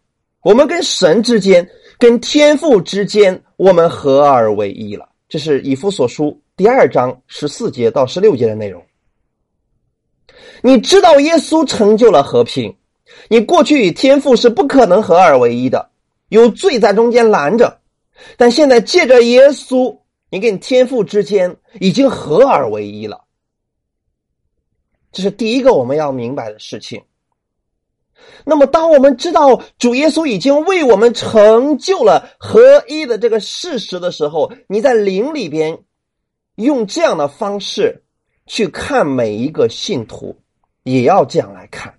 [0.43, 5.10] 我们跟神之间、跟天父之间，我们合而为一了。
[5.28, 8.82] 这是以弗所书第二章十四节到十六节的内容。
[10.62, 12.74] 你知道耶稣成就了和平，
[13.28, 15.88] 你过去与天父是不可能合而为一的，
[16.30, 17.82] 有罪在中间拦着，
[18.38, 23.26] 但现在借着耶稣，你跟天父之间已经合而为一了。
[25.12, 27.04] 这是第一个我们要明白的事情。
[28.46, 35.84] 那么，当我们知道主耶稣已经为我们成就了合一的这个事实的时候，你在灵里边
[36.56, 38.04] 用这样的方式
[38.46, 40.42] 去看每一个信徒，
[40.84, 41.99] 也要这样来看，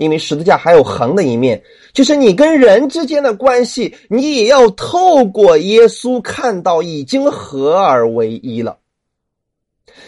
[0.00, 8.78] 因为十字架还有横的一面，就是你跟人之间的关系，你也要透过耶稣看到已经合而为一了。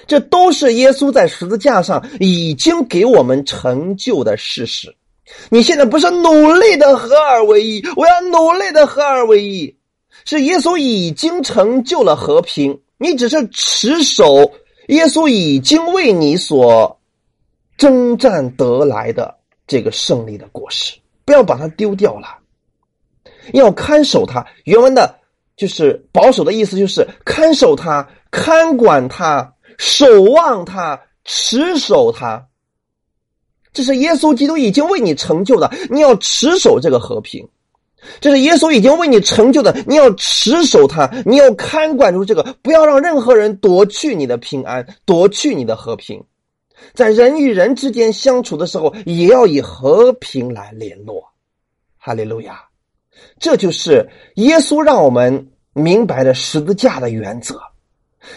[0.07, 4.96] 这都是耶稣在十字架上已经给我们成就的事实。
[5.50, 9.76] 你现在不是努力的合二为一，我要努力的合二为一，
[10.24, 14.50] 是耶稣已经成就了和平，你只是持守
[14.88, 16.98] 耶稣已经为你所
[17.76, 19.37] 征战得来的
[19.72, 22.37] 这个胜利的果实，不要把它丢掉了，
[23.54, 24.46] 要看守它。
[24.64, 25.18] 原文的
[25.56, 32.46] 就是保守的意思，就是看守它、看管它、守望它、持守它。
[33.72, 37.48] 这是耶稣基督已经为你成就的，你要持守这个和平。
[38.20, 46.22] 这是耶稣已经为你成就的，你要持守它，你要看管住这个，不要让任何人夺去你的平安，夺去你的和平。
[46.95, 51.25] 在人与人之间相处的时候，也要以和平来联络。
[51.97, 52.64] 哈利路亚！
[53.38, 57.61] 这就是耶稣让我们明白的十字架的原则。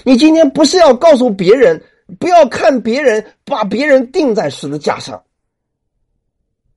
[0.03, 1.81] 你今天不是要告诉别人。
[2.19, 5.23] 不要看别人把别人钉在十字架上。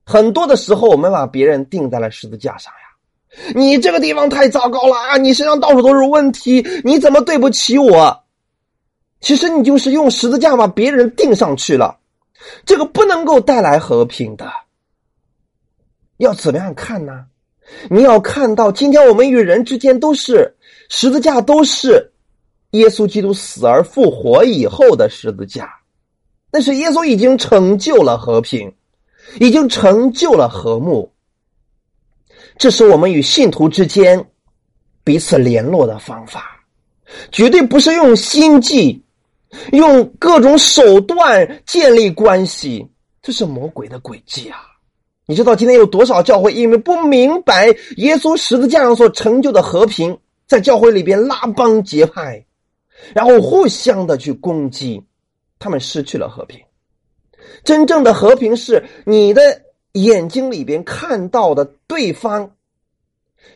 [0.07, 3.53] 很多的时候，我们把别人钉在了十字架上呀。
[3.55, 5.19] 你这个地方太糟糕了啊！
[5.19, 8.25] 你身上到处都是问题，你怎么对不起我？
[9.21, 11.99] 其实你就是用十字架把别人钉上去了，
[12.65, 14.51] 这个不能够带来和平的。
[16.19, 17.27] 要怎么样看呢？
[17.91, 20.57] 你要看到，今天我们与人之间都是
[20.89, 22.13] 十字架，都是。
[22.73, 25.73] 耶稣基督死而复活以后的十字架，
[26.53, 28.71] 那是耶稣已经成就了和平，
[29.41, 31.11] 已经成就了和睦。
[32.59, 34.23] 这是我们与信徒之间
[35.03, 36.63] 彼此联络的方法，
[37.33, 39.03] 绝对不是用心计、
[39.73, 42.87] 用各种手段建立关系，
[43.23, 44.61] 这是魔鬼的诡计啊！
[45.27, 52.45] 你知道今天有多少教会因为不明白耶稣十字架上所成就的和平，在教会里边拉帮结派？
[53.15, 55.03] 然后互相的去攻击，
[55.59, 56.61] 他们失去了和平。
[57.63, 62.51] 真正的和平是你的眼睛里边看到的对方，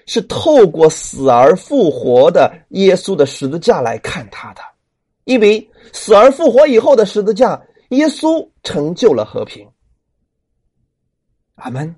[0.07, 4.63] 是透过死而复活的耶稣的十字架来看他的，
[5.25, 9.69] 因为死而复活以后的十字架，耶稣成就了和平。
[11.57, 11.95] 阿门。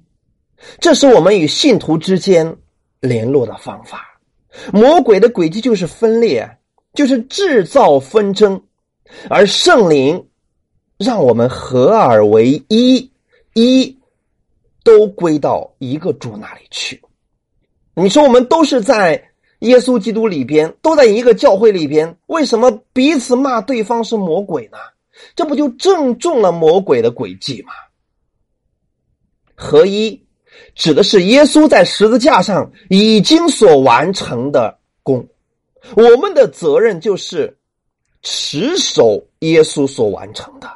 [0.78, 2.56] 这是我们与信徒之间
[3.00, 4.20] 联络的方法。
[4.72, 6.58] 魔鬼的轨迹就是分裂。
[6.94, 8.62] 就是制造纷争，
[9.28, 10.28] 而圣灵
[10.96, 13.10] 让我们合而为一，
[13.54, 13.98] 一
[14.84, 17.02] 都归到一个主那里去。
[17.96, 19.32] 你说我们都是在
[19.64, 24.78] 耶稣基督里边，都在一个教会里边，为什么彼此骂对方是魔鬼呢？
[25.34, 27.72] 这不就正中了魔鬼的诡计吗？
[29.54, 30.20] 合一
[30.74, 35.26] 指的是耶稣在十字架上已经所完成的功。
[35.96, 37.56] 我们的责任就是
[38.22, 40.68] 持守耶稣所完成的，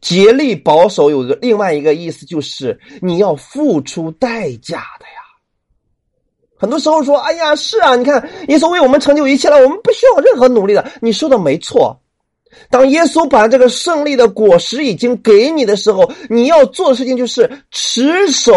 [0.00, 1.10] 竭力保守。
[1.10, 5.03] 有个另外一个意思，就是你要付出代价的。
[6.56, 12.00] 很多时候说：“哎呀，是啊，你看耶稣为我们成就一切了，我们不需要任何努力的。”你说的没错。
[12.70, 18.54] 当耶稣把这个胜利的果实已经给你的时候，你要做的事情就是持守，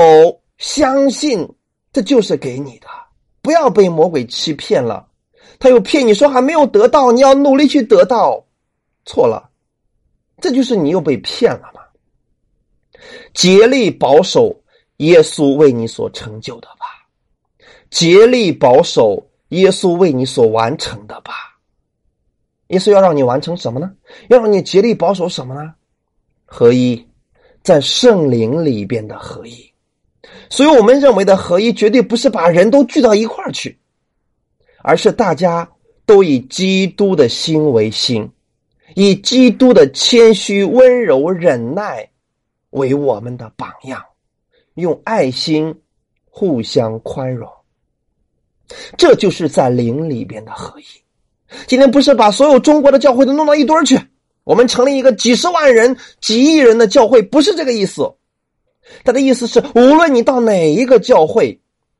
[0.59, 1.47] 相信
[1.91, 2.87] 这就是给你的，
[3.41, 5.07] 不要被魔鬼欺骗了。
[5.59, 8.45] 他又骗你说还没有得到，你要努力去得到，
[9.05, 9.49] 错了，
[10.39, 11.81] 这就是你又被骗了嘛。
[13.33, 14.55] 竭力保守
[14.97, 16.67] 耶稣为你所成就的，
[17.89, 21.33] 竭力保守耶稣为你所完成的吧。
[22.67, 23.91] 耶稣要让你完成什么呢？
[24.29, 25.73] 要让你竭力保守什么呢？
[26.45, 27.07] 合一，
[27.63, 29.73] 在圣灵里边的合一。
[30.49, 33.77] 所以我们认为的合一，绝对不是把人都聚到一块儿去。
[34.83, 35.69] 而是大家
[36.05, 38.29] 都以基督的心为心，
[38.95, 42.09] 以基督的谦虚、温柔、忍耐
[42.69, 44.01] 为我们的榜样，
[44.75, 45.75] 用爱心
[46.29, 47.51] 互相宽容，
[48.97, 50.83] 这就是在灵里边的合一。
[51.65, 53.99] 今天不是把所有中国的教会都弄到一堆儿去，
[54.43, 58.13] 我们成立一个几十万人、几亿人的教会，不是这个意思。
[59.03, 61.59] 他的意思是，无论你到哪一个教会。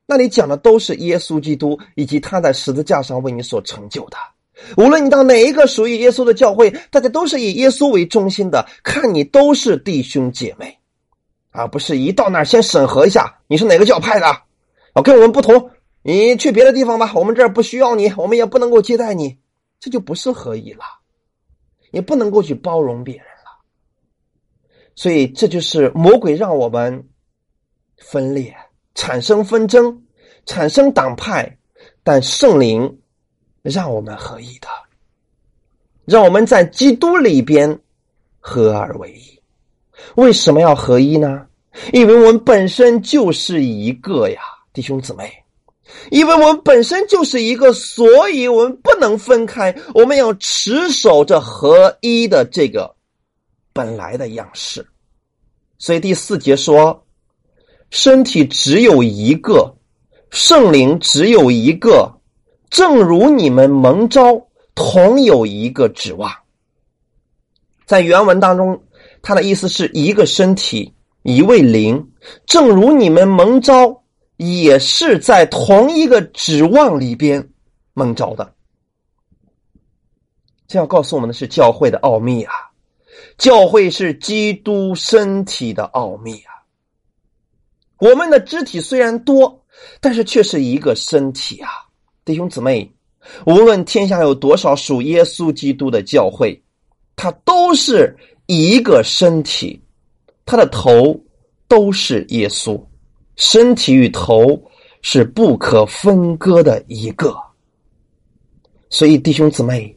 [0.10, 4.16] 那里讲的都是耶稣基督以及他在十字架上为你所成就的。
[4.78, 10.78] 无论你到哪一个属于耶稣的教会，大家都是以耶稣为中心的，看你都是弟兄姐妹，
[11.52, 14.28] 而不是一到那儿先审核一下你是哪个教派的，
[14.94, 15.72] 哦，跟我们不同，
[16.14, 19.38] 你去别的地方吧，我们这儿不需要你，我们也不能够接待你，
[19.78, 20.86] 这就不是合一了，
[21.92, 23.52] 也不能够去包容别人了。
[24.96, 27.08] 所以这就是魔鬼让我们
[27.98, 28.56] 分裂、
[28.96, 30.02] 产生纷争、
[30.46, 31.58] 产生党派，
[32.04, 32.98] 但圣灵。
[33.64, 34.70] 让我们合一的，
[36.06, 37.78] 让我们在基督里边
[38.40, 39.42] 合而为一。
[40.16, 41.46] 为什么要合一呢？
[41.92, 44.40] 因为我们本身就是一个呀，
[44.72, 45.30] 弟兄姊妹。
[46.12, 49.76] 因为我们本身就是一个，所以我们不能分开。
[49.94, 52.96] 我们要持守着合一的这个
[53.74, 54.86] 本来的样式。
[55.78, 57.06] 所以第四节说，
[57.90, 59.76] 身体只有一个，
[60.30, 62.12] 圣灵只有一个。
[62.70, 66.32] 正如你们蒙召，同有一个指望。
[67.86, 68.84] 在原文当中，
[69.22, 72.12] 他的意思是一个身体，一位灵。
[72.46, 74.04] 正如你们蒙召，
[74.38, 77.50] 也是在同一个指望里边
[77.94, 78.54] 蒙着的。
[80.68, 82.54] 这要告诉我们的是教会的奥秘啊！
[83.38, 86.54] 教会是基督身体的奥秘啊！
[88.00, 89.64] 我们的肢体虽然多，
[90.02, 91.70] 但是却是一个身体啊！
[92.26, 92.92] 弟兄姊妹，
[93.46, 96.62] 无论天下有多少属耶稣基督的教会，
[97.16, 98.16] 它都是
[98.46, 99.82] 一个身体，
[100.46, 101.18] 它的头
[101.68, 102.80] 都是耶稣，
[103.38, 104.62] 身体与头
[105.02, 107.34] 是不可分割的一个。
[108.90, 109.96] 所以，弟兄姊妹，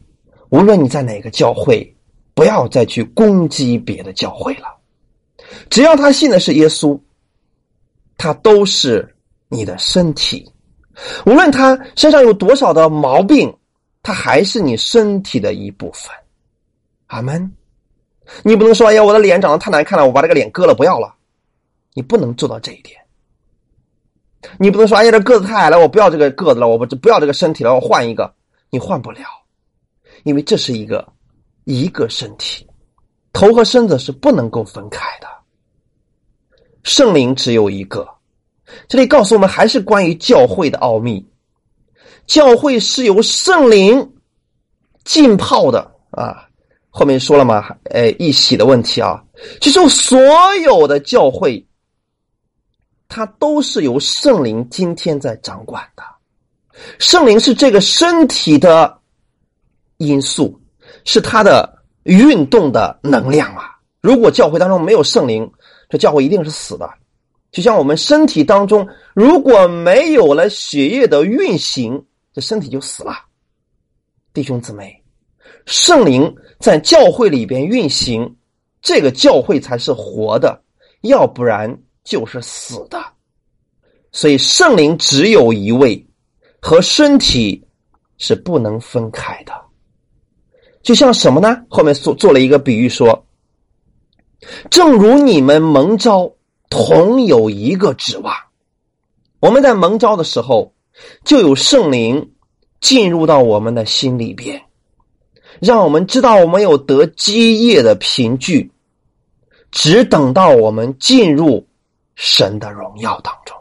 [0.51, 1.97] 无论你在哪个教会，
[2.34, 4.68] 不要再去攻击别的教会了。
[5.68, 7.01] 只要他信的是耶稣，
[8.16, 9.16] 他都是
[9.49, 10.49] 你的身体。
[11.24, 13.53] 无论他身上有多少的毛病，
[14.03, 16.14] 他还是你身体的一部分。
[17.07, 17.51] 阿门。
[18.45, 21.14] 你不能说：“哎呀，我的脸长得太难看了，我把这个脸割了，不要了。”
[21.95, 23.00] 你不能做到这一点。
[24.59, 28.32] 你不能说：“哎呀，这个子太矮了，我不要这个个子了，我不不要这个身体了，我换一个。”
[28.72, 29.24] 你换不了，
[30.22, 31.12] 因为这是一个
[31.64, 32.64] 一个身体，
[33.32, 35.26] 头和身子是不能够分开的。
[36.84, 38.09] 圣灵只有一个。
[38.88, 41.28] 这里告诉我们，还是关于教会的奥秘。
[42.26, 44.12] 教会是由圣灵
[45.05, 45.80] 浸泡的
[46.12, 46.47] 啊。
[46.91, 49.20] 后面说了嘛，哎，一洗的问题啊，
[49.61, 50.20] 其实所
[50.62, 51.66] 有的教会，
[53.11, 56.03] 它都是由圣灵今天在掌管的。
[56.99, 58.99] 圣灵是这个身体的
[59.99, 60.59] 因素，
[61.05, 63.77] 是它的运动的能量啊。
[64.01, 65.51] 如果教会当中没有圣灵，
[65.91, 66.89] 这教会一定是死的。
[67.51, 73.13] 就像我们身体当中，如果没有了血液的运行，这身体就死了。
[74.33, 75.03] 弟兄姊妹，
[75.67, 78.37] 圣灵在教会里边运行，
[78.81, 80.63] 这个教会才是活的，
[81.01, 81.77] 要不然
[82.11, 83.01] 就是死的。
[84.11, 86.05] 所以圣灵只有一位，
[86.61, 87.65] 和身体
[88.19, 89.53] 是不能分开的。
[90.83, 91.63] 就像什么呢？
[91.71, 93.25] 后面做做了一个比喻说，
[94.69, 96.35] 正如你们蒙召。
[96.73, 98.33] 同有一个指望，
[99.41, 100.73] 我们在蒙召的时候，
[101.25, 102.31] 就有圣灵
[102.81, 104.63] 进入到我们的心里边，
[105.61, 108.71] 让我们知道我们有得基业的凭据，
[109.73, 111.67] 只等到我们进入
[112.23, 113.57] 神的荣耀当中。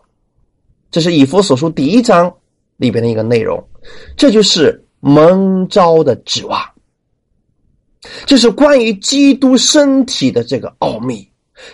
[0.92, 2.36] 这是以弗所书第一章
[2.76, 3.66] 里边的一个内容，
[4.18, 6.62] 这就是蒙召的指望，
[8.26, 11.26] 这是关于基督身体的这个奥秘。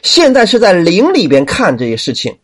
[0.03, 2.38] 现在是在灵里边看这些事情，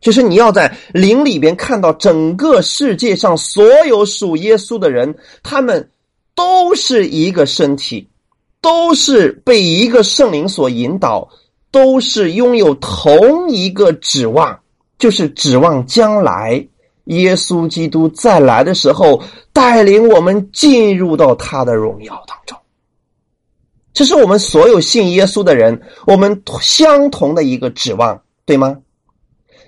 [0.00, 5.90] 就是你要在灵里边看到整个世界上所有属耶稣的人，他们
[6.34, 8.08] 都是一个身体，
[8.62, 11.28] 都是被一个圣灵所引导，
[11.72, 14.60] 都是拥有同一个指望，
[14.98, 16.64] 就是指望将来
[17.06, 19.20] 耶稣基督再来的时候，
[19.52, 22.56] 带领我们进入到他的荣耀当中。
[23.92, 28.78] 这是我们所有信耶稣的人，我们相同的一个指望，对吗？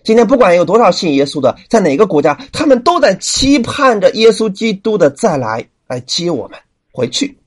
[0.03, 6.59] 今天不管有多少信耶稣的，在哪个国家，他们都在期盼着耶稣基督的再来，来接我们
[6.93, 7.39] 回去。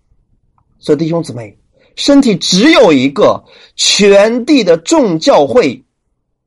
[0.80, 1.57] 所以弟兄姊妹，
[1.98, 3.44] 身体只有一个，
[3.76, 5.84] 全地的众教会，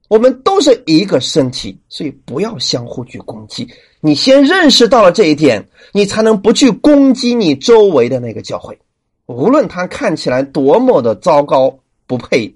[0.09, 3.69] 我们都是一个身体，所以不要相互去攻击。
[4.01, 8.79] 你先认识到了这一点，你才能不去攻击你周围的那个教会。
[9.27, 11.77] 无论他看起来多么的糟糕
[12.07, 12.55] 不配，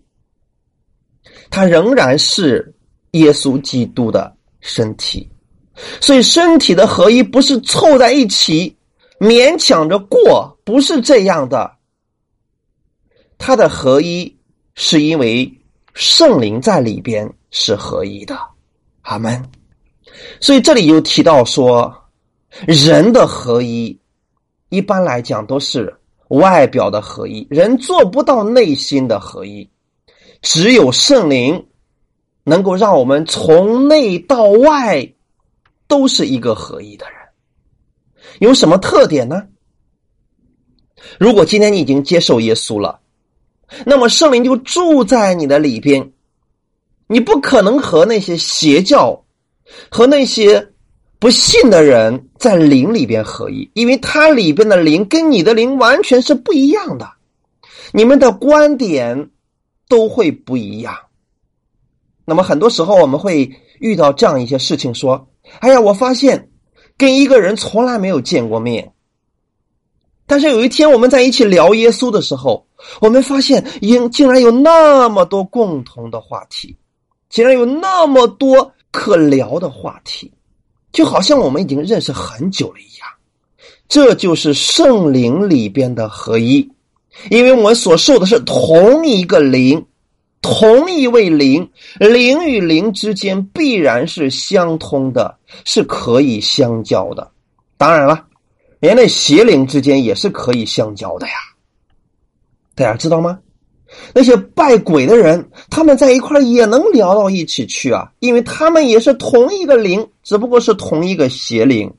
[1.50, 2.74] 他仍然是
[3.10, 5.28] 耶稣基督的身体，
[6.00, 8.76] 所以身体的合一不是凑在一起
[9.18, 11.72] 勉强着过，不是这样的。
[13.38, 14.34] 它的合一
[14.74, 15.52] 是因为
[15.94, 18.38] 圣灵在里边是合一的，
[19.02, 19.50] 阿门。
[20.40, 21.92] 所以这里又提到说，
[22.66, 23.98] 人的合一
[24.68, 25.94] 一般来讲都是
[26.28, 29.68] 外表的合一，人做不到内心的合一，
[30.40, 31.66] 只有圣灵
[32.44, 35.12] 能够让我们从内到外
[35.86, 37.18] 都是一个合一的人。
[38.40, 39.46] 有什么特点呢？
[41.18, 43.00] 如果今天你已经接受耶稣了，
[43.84, 46.12] 那么圣灵就住在你的里边，
[47.06, 49.20] 你不可能和那些邪教。
[49.90, 50.68] 和那些
[51.18, 57.10] 不信的人在灵里边合一，因为它里边的灵跟你的灵完全是不一样的，
[57.90, 59.30] 你们的观点
[59.88, 60.94] 都会不一样。
[62.26, 63.50] 那么很多时候我们会
[63.80, 65.28] 遇到这样一些事情，说
[65.60, 66.50] ：“哎呀，我发现
[66.98, 68.92] 跟一个人从来没有见过面，
[70.26, 72.66] 但是有一天我们在一起聊耶稣的时候，
[73.00, 76.76] 我们发现竟竟然有那么多共同的话题，
[77.28, 80.30] 竟然有那么多。”可聊的话题，
[80.92, 83.08] 就好像我们已经认识很久了一样。
[83.88, 86.70] 这就是圣灵里边的合一，
[87.28, 89.84] 因为我们所受的是同一个灵，
[90.42, 91.68] 同一位灵，
[91.98, 97.28] 灵与灵之间必然是相通的，是可以相交的。
[97.76, 98.24] 当然了，
[98.84, 101.32] 连那邪灵之间也是可以相交的呀。
[102.74, 103.38] 大家知道吗？
[104.12, 111.90] 那些拜鬼的人，他们在一块也能聊到一起去啊，因为他们也是同一个灵，只不过是同一个邪灵。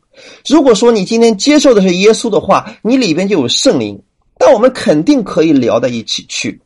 [0.48, 4.00] 如果说你今天接受的是耶稣的话，你里边就有圣灵，
[4.38, 6.62] 但我们肯定可以聊到一起去，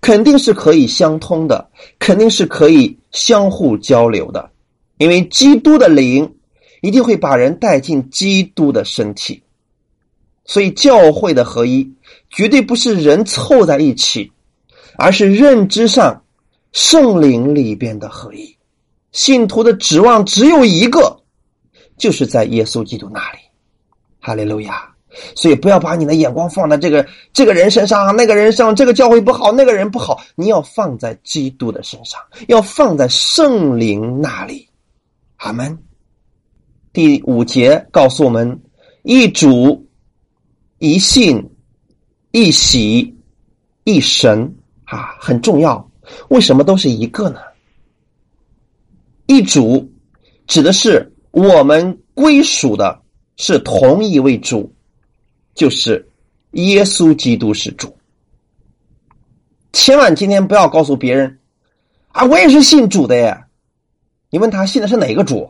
[0.00, 4.50] 肯定是可以相通的，肯定是可以相互交流的，
[4.98, 6.28] 因为基督的灵
[6.80, 9.40] 一定会把人带进基督的身体，
[10.52, 11.90] 所以教会的合一
[12.28, 14.30] 绝对不是人凑在一起。
[14.98, 16.22] 而是认知上
[16.72, 18.54] 圣灵里边的合一，
[19.10, 21.18] 信徒的指望只有一个，
[21.96, 23.38] 就是在耶稣基督那里。
[24.20, 24.86] 哈利路亚！
[25.34, 34.68] 所以不要把你的眼光放在这个这个人身上，那个人上，这个教会不好，那个人不好，你要放在基督的身上，要放在圣灵那里。
[35.36, 35.76] 阿门。
[36.92, 38.60] 第五节告诉我们：
[39.04, 39.82] 一主、
[40.82, 41.40] 一信、
[42.32, 43.16] 一喜、
[43.84, 44.52] 一神。
[44.82, 45.88] 啊，很重要。
[46.28, 47.38] 为什么都是一个呢？
[49.26, 49.88] 一主
[50.48, 53.00] 指的是我们归属的
[53.36, 54.74] 是同一位主，
[55.54, 56.04] 就是
[56.50, 57.96] 耶稣基督是主。
[59.72, 61.38] 千万今天不要告诉别人
[62.08, 63.44] 啊，我也是信主的耶。
[64.30, 65.48] 你问他信的是哪个主？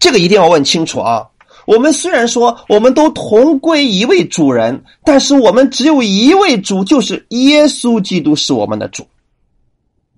[0.00, 1.28] 这个一定要问清楚啊。
[1.72, 9.06] 我们虽然说我们都同归一位主人，但是我们只有一位主，就是耶稣基督是我们的主。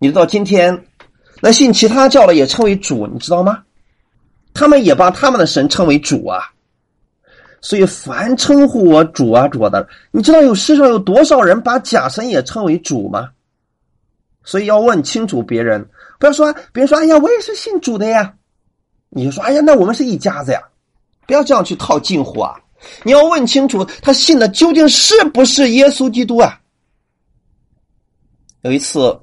[0.00, 0.86] 你知道今天
[1.40, 3.62] 那信其他教的也称为主，你知道吗？
[4.52, 6.50] 他们也把他们的神称为主啊。
[7.60, 13.30] 所以凡称呼我主啊主的，你知道有世上有多少人把假神也称为主吗？
[14.42, 15.88] 所以要问清楚别人，
[16.18, 18.34] 不要说别人说哎呀我也是信主的呀，
[19.08, 20.60] 你就说哎呀那我们是一家子呀。
[21.26, 22.60] 不要这样去套近乎啊！
[23.02, 26.60] 你要问清楚，他信的究竟是不是耶稣基督啊？
[28.60, 29.18] 有一次，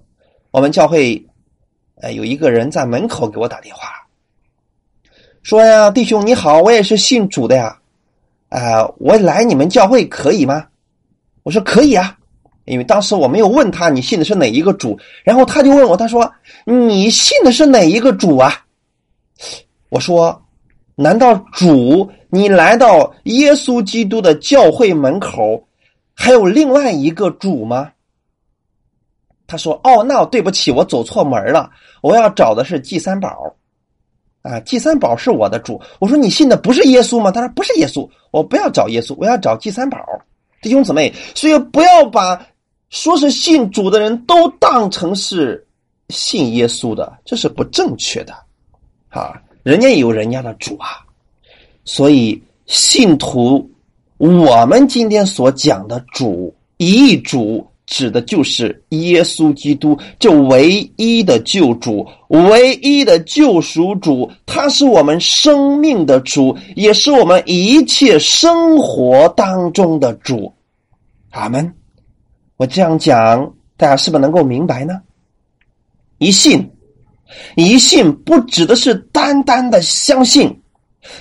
[0.50, 1.24] 我们教会，
[2.02, 3.90] 呃，有一个人在门口给我打电话，
[5.44, 7.80] 说呀：“弟兄你好，我也是信主的呀，
[8.50, 10.66] 啊，我来你们教会可以吗？”
[11.44, 12.18] 我说：“可以啊。”
[12.66, 16.32] 因为当时我没有问他你信的是哪一个主，然后他就问我，他说
[16.66, 18.66] ：“你信的是哪一个主啊？”
[19.90, 20.44] 我说。
[21.02, 25.68] 难道主你来到耶稣基督的教会门口，
[26.14, 27.92] 还有另外一个主吗？
[29.48, 31.70] 他说：“哦，那对不起，我走错门了。
[32.02, 33.54] 我要找的是祭三宝，
[34.44, 40.00] 啊，祭三宝是我的主。”我说：“你信的不是耶稣吗？”他说：“不是耶稣，我不要找耶稣，我要找祭三宝。”
[40.62, 42.42] 弟兄姊妹，所以不要把
[42.92, 45.68] 说是信主的人都当成是
[46.08, 48.34] 信耶稣的，这是不正确的，
[49.10, 49.34] 啊。
[49.64, 50.88] 人家有人家的主啊，
[51.84, 53.70] 所以信徒，
[54.18, 70.52] 我们今天所讲的主一主，指的就是耶稣基督，这唯一的救主，唯一的救赎主，他是我们生命的主，也是我们一切生活当中的主。
[71.32, 71.72] 阿门。
[72.58, 75.02] 我这样讲，大家是不是能够明白呢？
[76.20, 76.70] 一信
[77.56, 80.62] 一信不指的是单单的相信，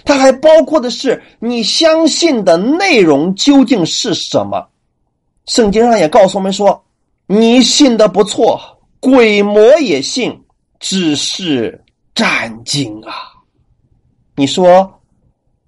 [0.04, 4.68] 它还包括的是你相信的内容究竟是什么。
[5.46, 6.84] 圣经上也告诉我们说，
[7.26, 8.60] 你信的不错，
[9.00, 10.38] 鬼魔也信，
[10.78, 11.82] 只是
[12.14, 13.14] 战惊啊！
[14.36, 15.00] 你说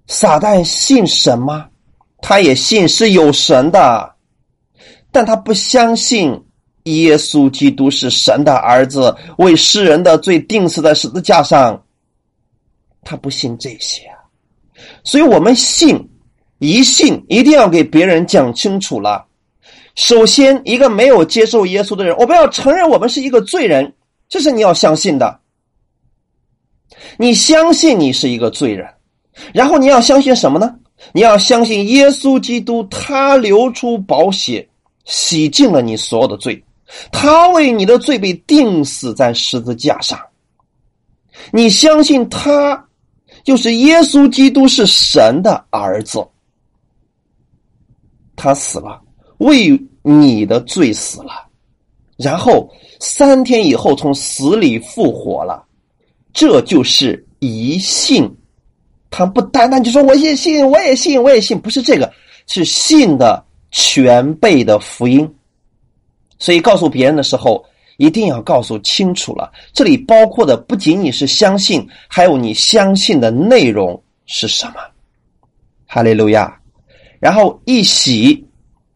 [0.07, 1.67] 撒旦信神吗？
[2.21, 4.15] 他也信是有神的，
[5.11, 6.41] 但他不相信。
[6.83, 11.81] 耶稣基督是神的儿子，为世人的罪钉死在十字架上。
[13.05, 14.01] 他不信这些，
[15.03, 16.09] 所以我们信，
[16.59, 19.25] 一信一定要给别人讲清楚了。
[19.95, 23.93] 首先，一个没有接受耶稣的人，我们要承认我们是一个罪人，
[24.29, 25.39] 这是你要相信的。
[27.17, 28.87] 你相信你是一个罪人，
[29.53, 30.73] 然后你要相信什么呢？
[31.11, 34.65] 你要相信耶稣基督，他流出宝血，
[35.03, 36.63] 洗净了你所有的罪。
[37.11, 40.19] 他为你的罪被钉死在十字架上，
[41.51, 42.87] 你相信他
[43.43, 46.25] 就是耶稣基督是神的儿子，
[48.35, 49.01] 他死了，
[49.37, 51.47] 为你的罪死了，
[52.17, 52.69] 然后
[52.99, 55.65] 三天以后从死里复活了，
[56.33, 58.29] 这就是一信。
[59.09, 62.11] 他不单单就说我也信，我也信，我也信，不是这个，
[62.47, 65.31] 是信的全备的福音。
[66.43, 67.63] 所以，告诉别人的时候，
[67.95, 69.49] 一定要告诉清楚了。
[69.71, 74.73] 这里包括的不仅仅是相信，还有你相信的内容是什么。
[75.87, 76.53] 哈利路亚。
[77.21, 78.45] 然后一洗，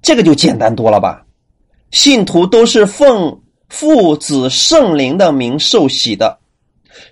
[0.01, 1.25] 这个就简单多了吧？
[1.91, 6.37] 信徒都是奉父子圣灵的名受洗的，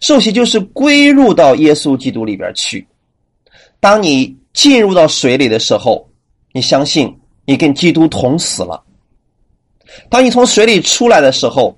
[0.02, 2.86] 受洗就是归入到耶稣基督里边去。
[3.80, 6.06] 当你进入到水里的时候，
[6.52, 8.84] 你相信你跟基督同死了。
[10.10, 11.78] 当你从水里出来的时候，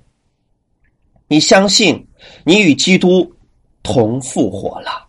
[1.28, 2.06] 你相信
[2.44, 3.30] 你与基督
[3.82, 5.06] 同复活了。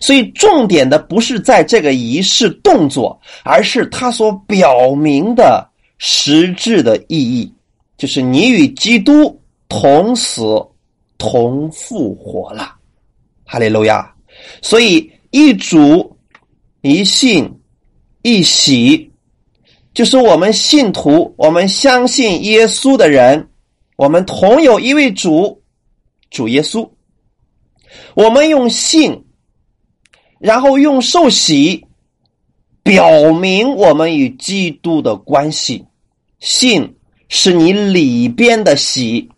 [0.00, 5.66] 所以重点的不是在这个仪式动作，而是它所表明的
[5.98, 7.52] 实质的意义，
[7.96, 10.42] 就是你与基督同死
[11.16, 12.74] 同复活了。
[13.44, 14.12] 哈利路亚！
[14.62, 16.16] 所以一主
[16.82, 17.50] 一信
[18.22, 19.09] 一喜。
[20.00, 23.50] 就是我们信徒，我们相信耶稣的人，
[23.96, 25.62] 我们同有一位主，
[26.30, 26.88] 主耶稣。
[28.14, 29.26] 我们用信，
[30.38, 31.84] 然后用受洗，
[32.82, 35.84] 表明我们与基督的关系。
[36.38, 36.96] 信
[37.28, 39.28] 是你里边的喜，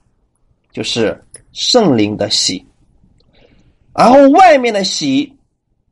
[0.72, 2.64] 就是圣灵的喜，
[3.92, 5.34] 然后外面的喜，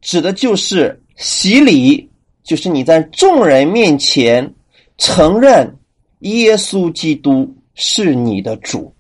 [0.01, 2.09] 指的就是洗礼。
[2.43, 4.55] 就是你在众人面前
[5.01, 5.75] 承认
[6.19, 8.95] 耶稣基督是你的主，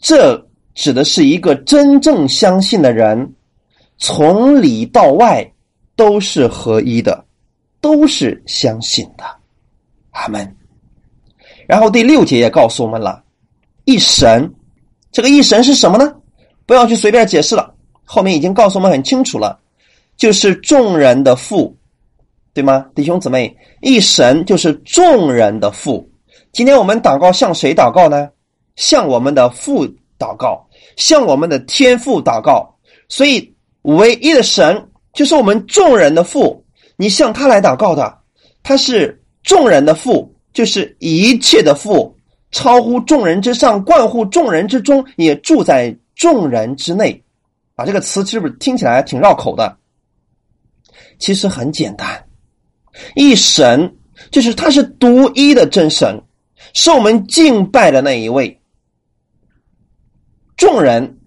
[0.00, 3.32] 这指的是一个真正相信的人，
[3.98, 5.48] 从里到外
[5.94, 7.24] 都是合一的，
[7.80, 9.24] 都是相信的。
[10.10, 10.56] 阿门。
[11.68, 13.22] 然后第六节也告诉我们了，
[13.84, 14.52] 一神，
[15.12, 16.12] 这个一神是什么呢？
[16.66, 17.72] 不要去随便解释了，
[18.04, 19.56] 后面已经告诉我们很清楚了，
[20.16, 21.77] 就是众人的父。
[22.58, 23.56] 对吗，弟兄姊妹？
[23.82, 26.10] 一神就是众人的父。
[26.50, 28.28] 今天我们祷告向谁祷告呢？
[28.74, 29.86] 向我们的父
[30.18, 32.68] 祷告，向我们的天父祷告。
[33.08, 36.64] 所以，唯一的神就是我们众人的父。
[36.96, 38.12] 你向他来祷告的，
[38.64, 42.12] 他是众人的父，就是一切的父，
[42.50, 47.22] 超乎众人之上，贯乎众人之中，也住在众人之内。
[47.76, 49.76] 啊，这个词是不是听起来挺绕口的？
[51.20, 52.24] 其实很简单。
[53.14, 53.96] 一神
[54.30, 56.20] 就是他是独一的真神，
[56.74, 58.60] 是我们敬拜的那一位。
[60.56, 61.18] 众人，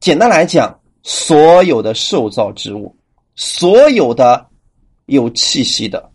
[0.00, 2.96] 简单来讲，所有的受造之物，
[3.36, 4.48] 所有的
[5.06, 6.10] 有气息的，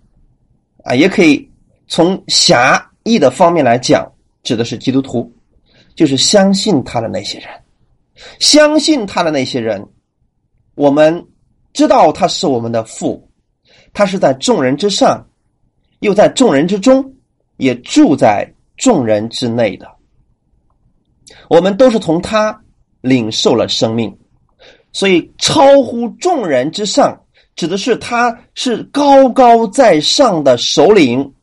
[0.83, 1.49] 啊，也可以
[1.87, 4.11] 从狭义的方面来讲，
[4.43, 5.33] 指的是基督徒，
[5.95, 7.49] 就是相信他的那些人，
[8.39, 9.87] 相信他的那些人，
[10.75, 11.25] 我们
[11.71, 13.24] 知道他是我们的父。
[13.95, 15.25] 他是在众人之上，
[16.01, 17.13] 又在众人之中，
[17.57, 19.89] 也住在众人之内的。
[21.49, 22.61] 我们都是从他
[22.99, 24.15] 领受了生命，
[24.91, 27.17] 所以超乎众人之上，
[27.55, 31.33] 指的是他是高高在上的首领，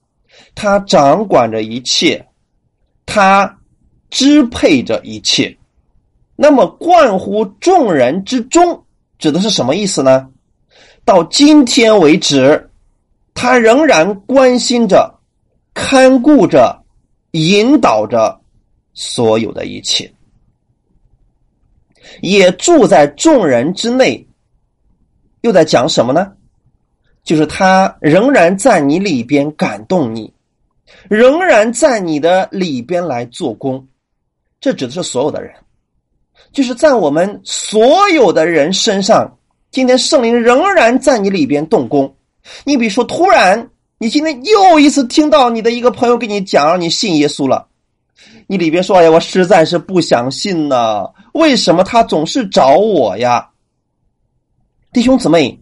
[0.54, 2.24] 他掌管着一切，
[3.06, 3.58] 他
[4.10, 5.56] 支配着一切。
[6.36, 8.84] 那么，冠乎众人之中，
[9.18, 10.28] 指的是什么意思呢？
[11.04, 12.70] 到今天为止，
[13.34, 15.18] 他仍然关心着、
[15.74, 16.82] 看顾着、
[17.32, 18.40] 引导着
[18.94, 20.12] 所有的一切。
[22.20, 24.26] 也住在众人之内。
[25.40, 26.32] 又在讲什么呢？
[27.24, 30.32] 就是他仍然在你里边感动你，
[31.08, 33.88] 仍然在你的里边来做工。
[34.60, 35.52] 这指的是所有的人，
[36.52, 39.36] 就是在我们所有的人身上，
[39.72, 42.14] 今天圣灵仍然在你里边动工。
[42.62, 47.66] 你比如说，突然你今天又一次听到你的一个朋友给你讲，让你信耶稣了，
[48.46, 53.48] 你里边说：“哎呀，我实在是不相信呢，为什么他总是找我呀？”
[54.92, 55.58] 弟兄姊妹，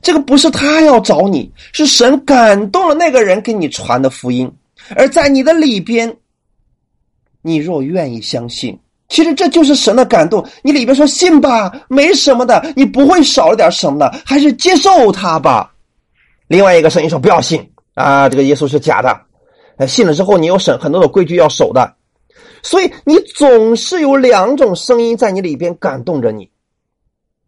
[0.00, 4.50] 这个不是他要找你，是神感动了那个人给你传的福音，
[4.96, 6.16] 而在你的里边。
[7.42, 8.78] 你若愿意相信，
[9.10, 10.42] 其实这就是神的感动。
[10.62, 15.74] 你里边说信吧，没什么的，你不会少了点什么的，还是接受他吧。
[16.46, 19.26] 另外一个声音说不要信啊，这个耶稣是假的。
[19.86, 21.96] 信了之后，你有审很多的规矩要守的，
[22.62, 26.48] 所以你总是有两种声音在你里边感动着你。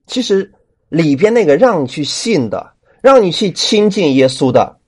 [0.06, 0.52] 其实
[0.88, 4.78] 里边那个让你去信的，让你去亲近耶稣的，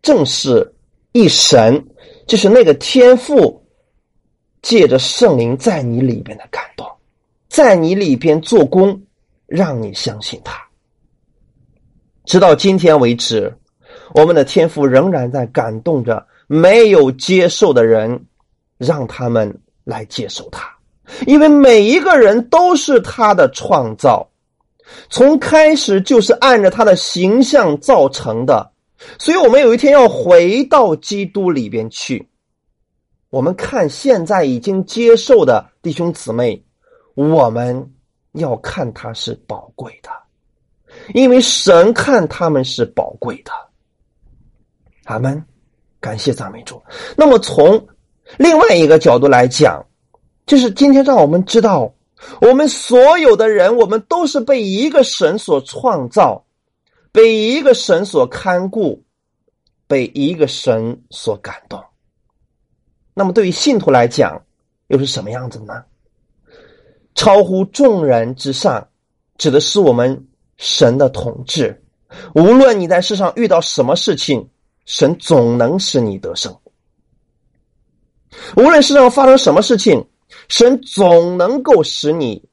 [0.00, 0.74] 正是
[1.12, 1.84] 一神，
[2.26, 3.65] 就是那个天赋。
[4.66, 6.84] 借着圣灵在你里边的感动，
[7.48, 9.00] 在你里边做工，
[9.46, 10.60] 让你相信他。
[12.24, 13.56] 直到今天为止，
[14.12, 18.26] 我们的天赋仍然在感动着没有接受的人，
[18.76, 20.68] 让他们来接受他。
[21.28, 24.28] 因为每一个人都是他的创造，
[25.08, 28.72] 从开始就是按照他的形象造成的，
[29.16, 32.28] 所以我们有一天要回到基督里边去。
[33.30, 36.64] 我们看现在已经接受的弟兄姊妹，
[37.14, 37.92] 我们
[38.32, 40.10] 要看他是宝贵的，
[41.12, 43.50] 因为神看他们是宝贵的。
[45.04, 45.44] 阿门，
[46.00, 46.82] 感谢赞美主。
[47.16, 47.86] 那么从
[48.38, 49.84] 另外一个角度来讲，
[50.46, 51.92] 就是今天让我们知道，
[52.40, 56.44] 我们所有的人，我们都是被一个神所创造，
[57.12, 59.02] 被一个神所看顾，
[59.86, 61.82] 被一个神所感动。
[63.18, 64.44] 那么，对于信徒来讲，
[64.88, 65.82] 又是什么样子呢？
[67.14, 68.86] 超乎众人之上，
[69.38, 71.82] 指的是我们神的统治。
[72.34, 74.46] 无论你在世上遇到什么事情，
[74.84, 76.54] 神总能使你得胜。
[78.54, 80.06] 无论世上发生什么事情，
[80.48, 82.46] 神总能够使你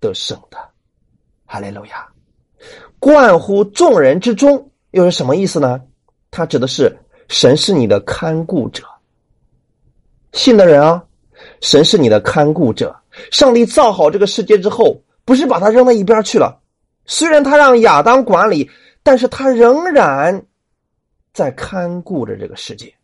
[0.00, 0.58] 得胜的。
[1.46, 2.08] 哈利路亚！
[2.98, 5.80] 冠乎众人之中，又是什么意思呢？
[6.32, 6.98] 它指的是
[7.28, 8.82] 神是你的看顾者。
[10.32, 11.02] 信的人啊，
[11.60, 12.94] 神是你的看顾者。
[13.30, 16.60] 上帝造好这个世界之后，不是把他扔到一边去了。
[17.06, 18.70] 虽然他让亚当管理，
[19.02, 20.44] 但是他仍然
[21.32, 22.94] 在看顾着这个世界。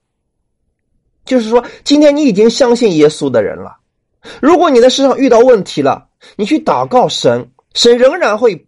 [1.24, 3.78] 就是说，今天你已经相信耶稣的人了。
[4.40, 6.06] 如果你在世上遇到问题了，
[6.36, 8.66] 你去祷告神，神仍然会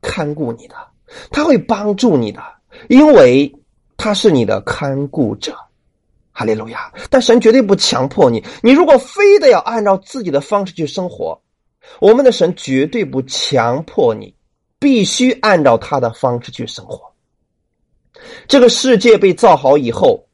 [0.00, 0.74] 看顾你的，
[1.30, 2.40] 他会帮助你的，
[2.88, 3.52] 因为
[3.96, 5.54] 他是你的看顾者。
[6.40, 6.90] 哈利路亚！
[7.10, 8.42] 但神绝对不强迫你。
[8.62, 11.38] 你如果非得要按照自己的方式去生活，
[12.00, 14.34] 我们的神绝对不强迫你，
[14.78, 17.12] 必须按照他的方式去生活。
[18.48, 20.26] 这个世界被造好以后，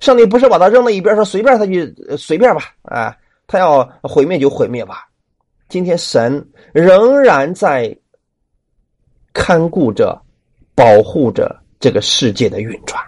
[0.00, 5.06] 上帝不是把它扔到一边，说随便他去随便吧，啊，他要毁灭就毁灭吧。
[5.68, 7.96] 今天神仍然在
[9.32, 10.20] 看顾着、
[10.74, 13.00] 保护着这个世界的运转。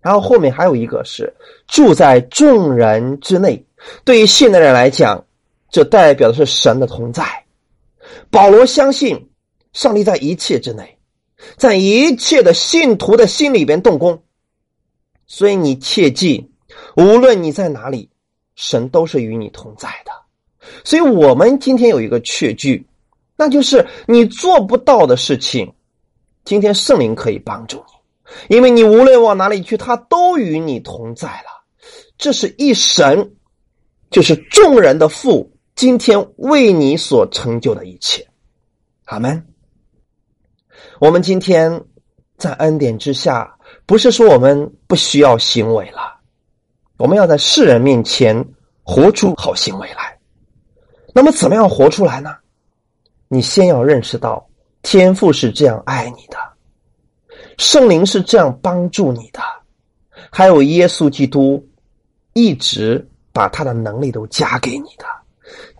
[0.00, 1.32] 然后后面还有一个是
[1.66, 3.64] 住在众人之内，
[4.04, 5.24] 对于信的人来讲，
[5.70, 7.24] 这代表的是神的同在。
[8.30, 9.28] 保罗相信
[9.72, 10.98] 上帝在一切之内，
[11.56, 14.22] 在一切的信徒的心里边动工，
[15.26, 16.50] 所以你切记，
[16.96, 18.08] 无论你在哪里，
[18.54, 20.12] 神都是与你同在的。
[20.84, 22.86] 所以我们今天有一个确据，
[23.36, 25.72] 那就是你做不到的事情，
[26.44, 27.97] 今天圣灵可以帮助你。
[28.48, 31.64] 因为你无论往哪里去，他都与你同在了。
[32.16, 33.32] 这是一神，
[34.10, 38.26] 就是众人的父，今天为你所成就的一切。
[39.04, 39.46] 阿门。
[41.00, 41.84] 我们今天
[42.36, 46.18] 在恩典之下，不是说我们不需要行为了，
[46.96, 48.44] 我们要在世人面前
[48.82, 50.18] 活出好行为来。
[51.14, 52.36] 那么，怎么样活出来呢？
[53.28, 54.48] 你先要认识到，
[54.82, 56.36] 天父是这样爱你的。
[57.58, 59.40] 圣灵是这样帮助你的，
[60.30, 61.64] 还有耶稣基督
[62.32, 65.04] 一直把他的能力都加给你的，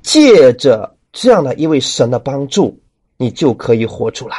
[0.03, 2.79] 借着这样的一位神的帮助，
[3.17, 4.37] 你就可以活出来。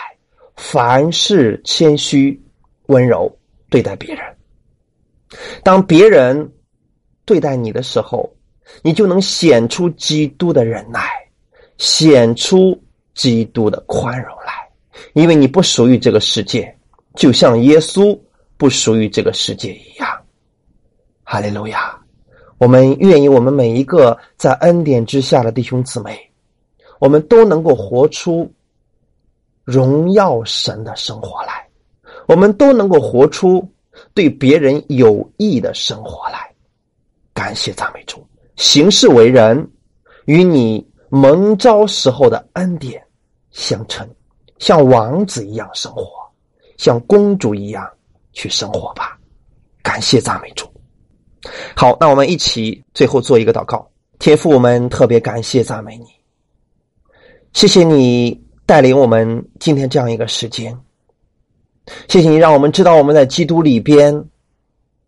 [0.55, 2.39] 凡事谦虚、
[2.87, 3.33] 温柔
[3.69, 4.21] 对待别人，
[5.63, 6.51] 当别人
[7.23, 8.29] 对待你的时候，
[8.81, 11.09] 你就能显出基督的忍耐，
[11.77, 12.77] 显出
[13.15, 14.69] 基督的宽容来，
[15.13, 16.77] 因为你不属于这个世界，
[17.19, 18.17] 就像耶稣
[18.55, 20.07] 不属于这个世界一样。
[21.25, 21.99] 哈利路亚！
[22.57, 26.17] 我们愿意，我们每一个在恩典之下的弟兄姊妹，
[26.97, 28.49] 我们都能够活出
[29.65, 31.67] 荣耀神的生活来，
[32.25, 33.69] 我们都能够活出
[34.13, 36.49] 对别人有益的生活来。
[37.33, 39.69] 感谢赞美主，行事为人
[40.23, 43.03] 与你蒙召时候的恩典
[43.51, 44.09] 相称，
[44.57, 46.18] 像王子一样生活，
[46.79, 47.85] 像公主一样
[48.31, 49.19] 去生活吧。
[49.83, 50.65] 感谢赞美主。
[51.75, 53.85] 好，那我们一起最后做一个祷告。
[54.17, 56.05] 天父，我们特别感谢赞美你，
[57.53, 60.75] 谢谢你带领我们今天这样一个时间，
[62.07, 64.25] 谢谢你让我们知道我们在基督里边，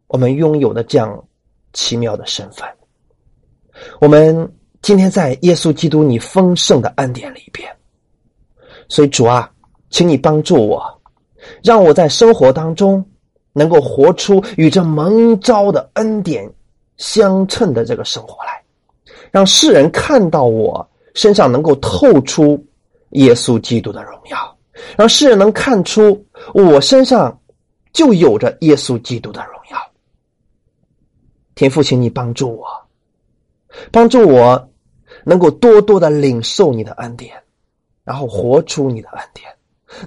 [0.07, 1.24] 我们拥有的这样。
[1.74, 2.67] 奇妙的身份，
[4.01, 7.74] 我们今天在耶稣基督你丰盛的恩典里边，
[8.89, 9.49] 所以主啊，
[9.89, 11.01] 请你帮助我，
[11.64, 13.04] 让我在生活当中
[13.54, 16.52] 能够活出与这蒙召的恩典
[16.97, 18.64] 相称的这个生活来，
[19.32, 22.64] 让世人看到我身上能够透出
[23.12, 24.58] 耶稣基督的荣耀，
[24.97, 27.38] 让世人能看出我身上
[27.91, 29.78] 就有着耶稣基督的荣耀。
[31.56, 32.66] 天父，请你帮助我，
[33.91, 34.70] 帮助我
[35.26, 37.36] 能够多多的领受你的恩典，
[38.04, 39.47] 然后活出你的恩典，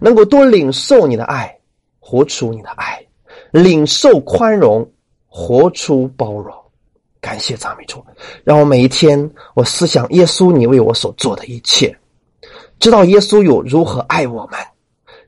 [0.00, 1.58] 能够多领受你的爱，
[1.98, 3.04] 活出你的爱，
[3.50, 4.88] 领受宽容，
[5.26, 6.54] 活出包容。
[7.20, 8.04] 感谢赞美主，
[8.44, 11.96] 让我每一天我思想耶稣你为我所做的一切，
[12.78, 14.60] 知道耶稣有如何爱我们，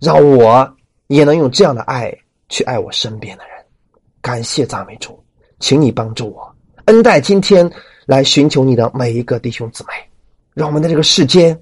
[0.01, 0.77] 让我
[1.07, 2.15] 也能用这样的爱
[2.49, 3.57] 去爱我身边的人。
[4.21, 5.19] 感谢赞美主。
[5.59, 6.55] 请你帮助我，
[6.85, 7.69] 恩待今天
[8.05, 9.95] 来寻求你的每一个弟兄姊妹，
[10.53, 11.59] 让我们在这个世间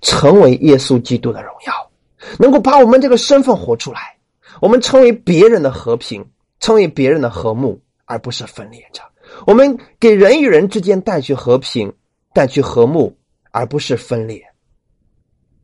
[0.00, 1.90] 成为耶稣基督的荣耀，
[2.38, 4.16] 能够把我们这个身份活出来。
[4.60, 6.24] 我们成为别人的和平，
[6.60, 9.02] 成为别人的和睦，而不是分裂者。
[9.46, 11.92] 我们给人与人之间带去和平，
[12.32, 13.16] 带去和睦，
[13.50, 14.42] 而不是分裂。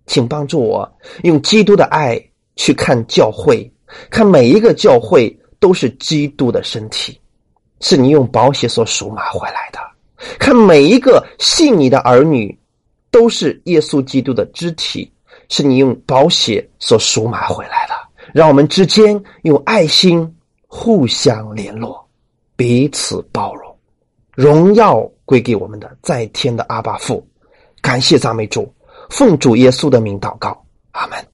[0.06, 0.90] 请帮助我
[1.22, 2.18] 用基督的爱
[2.56, 3.70] 去看教会，
[4.10, 7.20] 看每一个教会都是基督的身体。
[7.80, 9.78] 是你用宝血所赎买回来的，
[10.38, 12.58] 看每一个信你的儿女，
[13.10, 15.12] 都是耶稣基督的肢体，
[15.49, 17.94] 是你用宝血所赎买回来的。
[18.32, 20.36] 让我们之间用爱心
[20.66, 22.07] 互相联络，
[22.57, 23.74] 彼此包容，
[24.34, 27.26] 荣耀归给我们的在天的阿爸父。
[27.80, 28.70] 感谢赞美主，
[29.09, 31.18] 奉主耶稣的名祷告，阿门。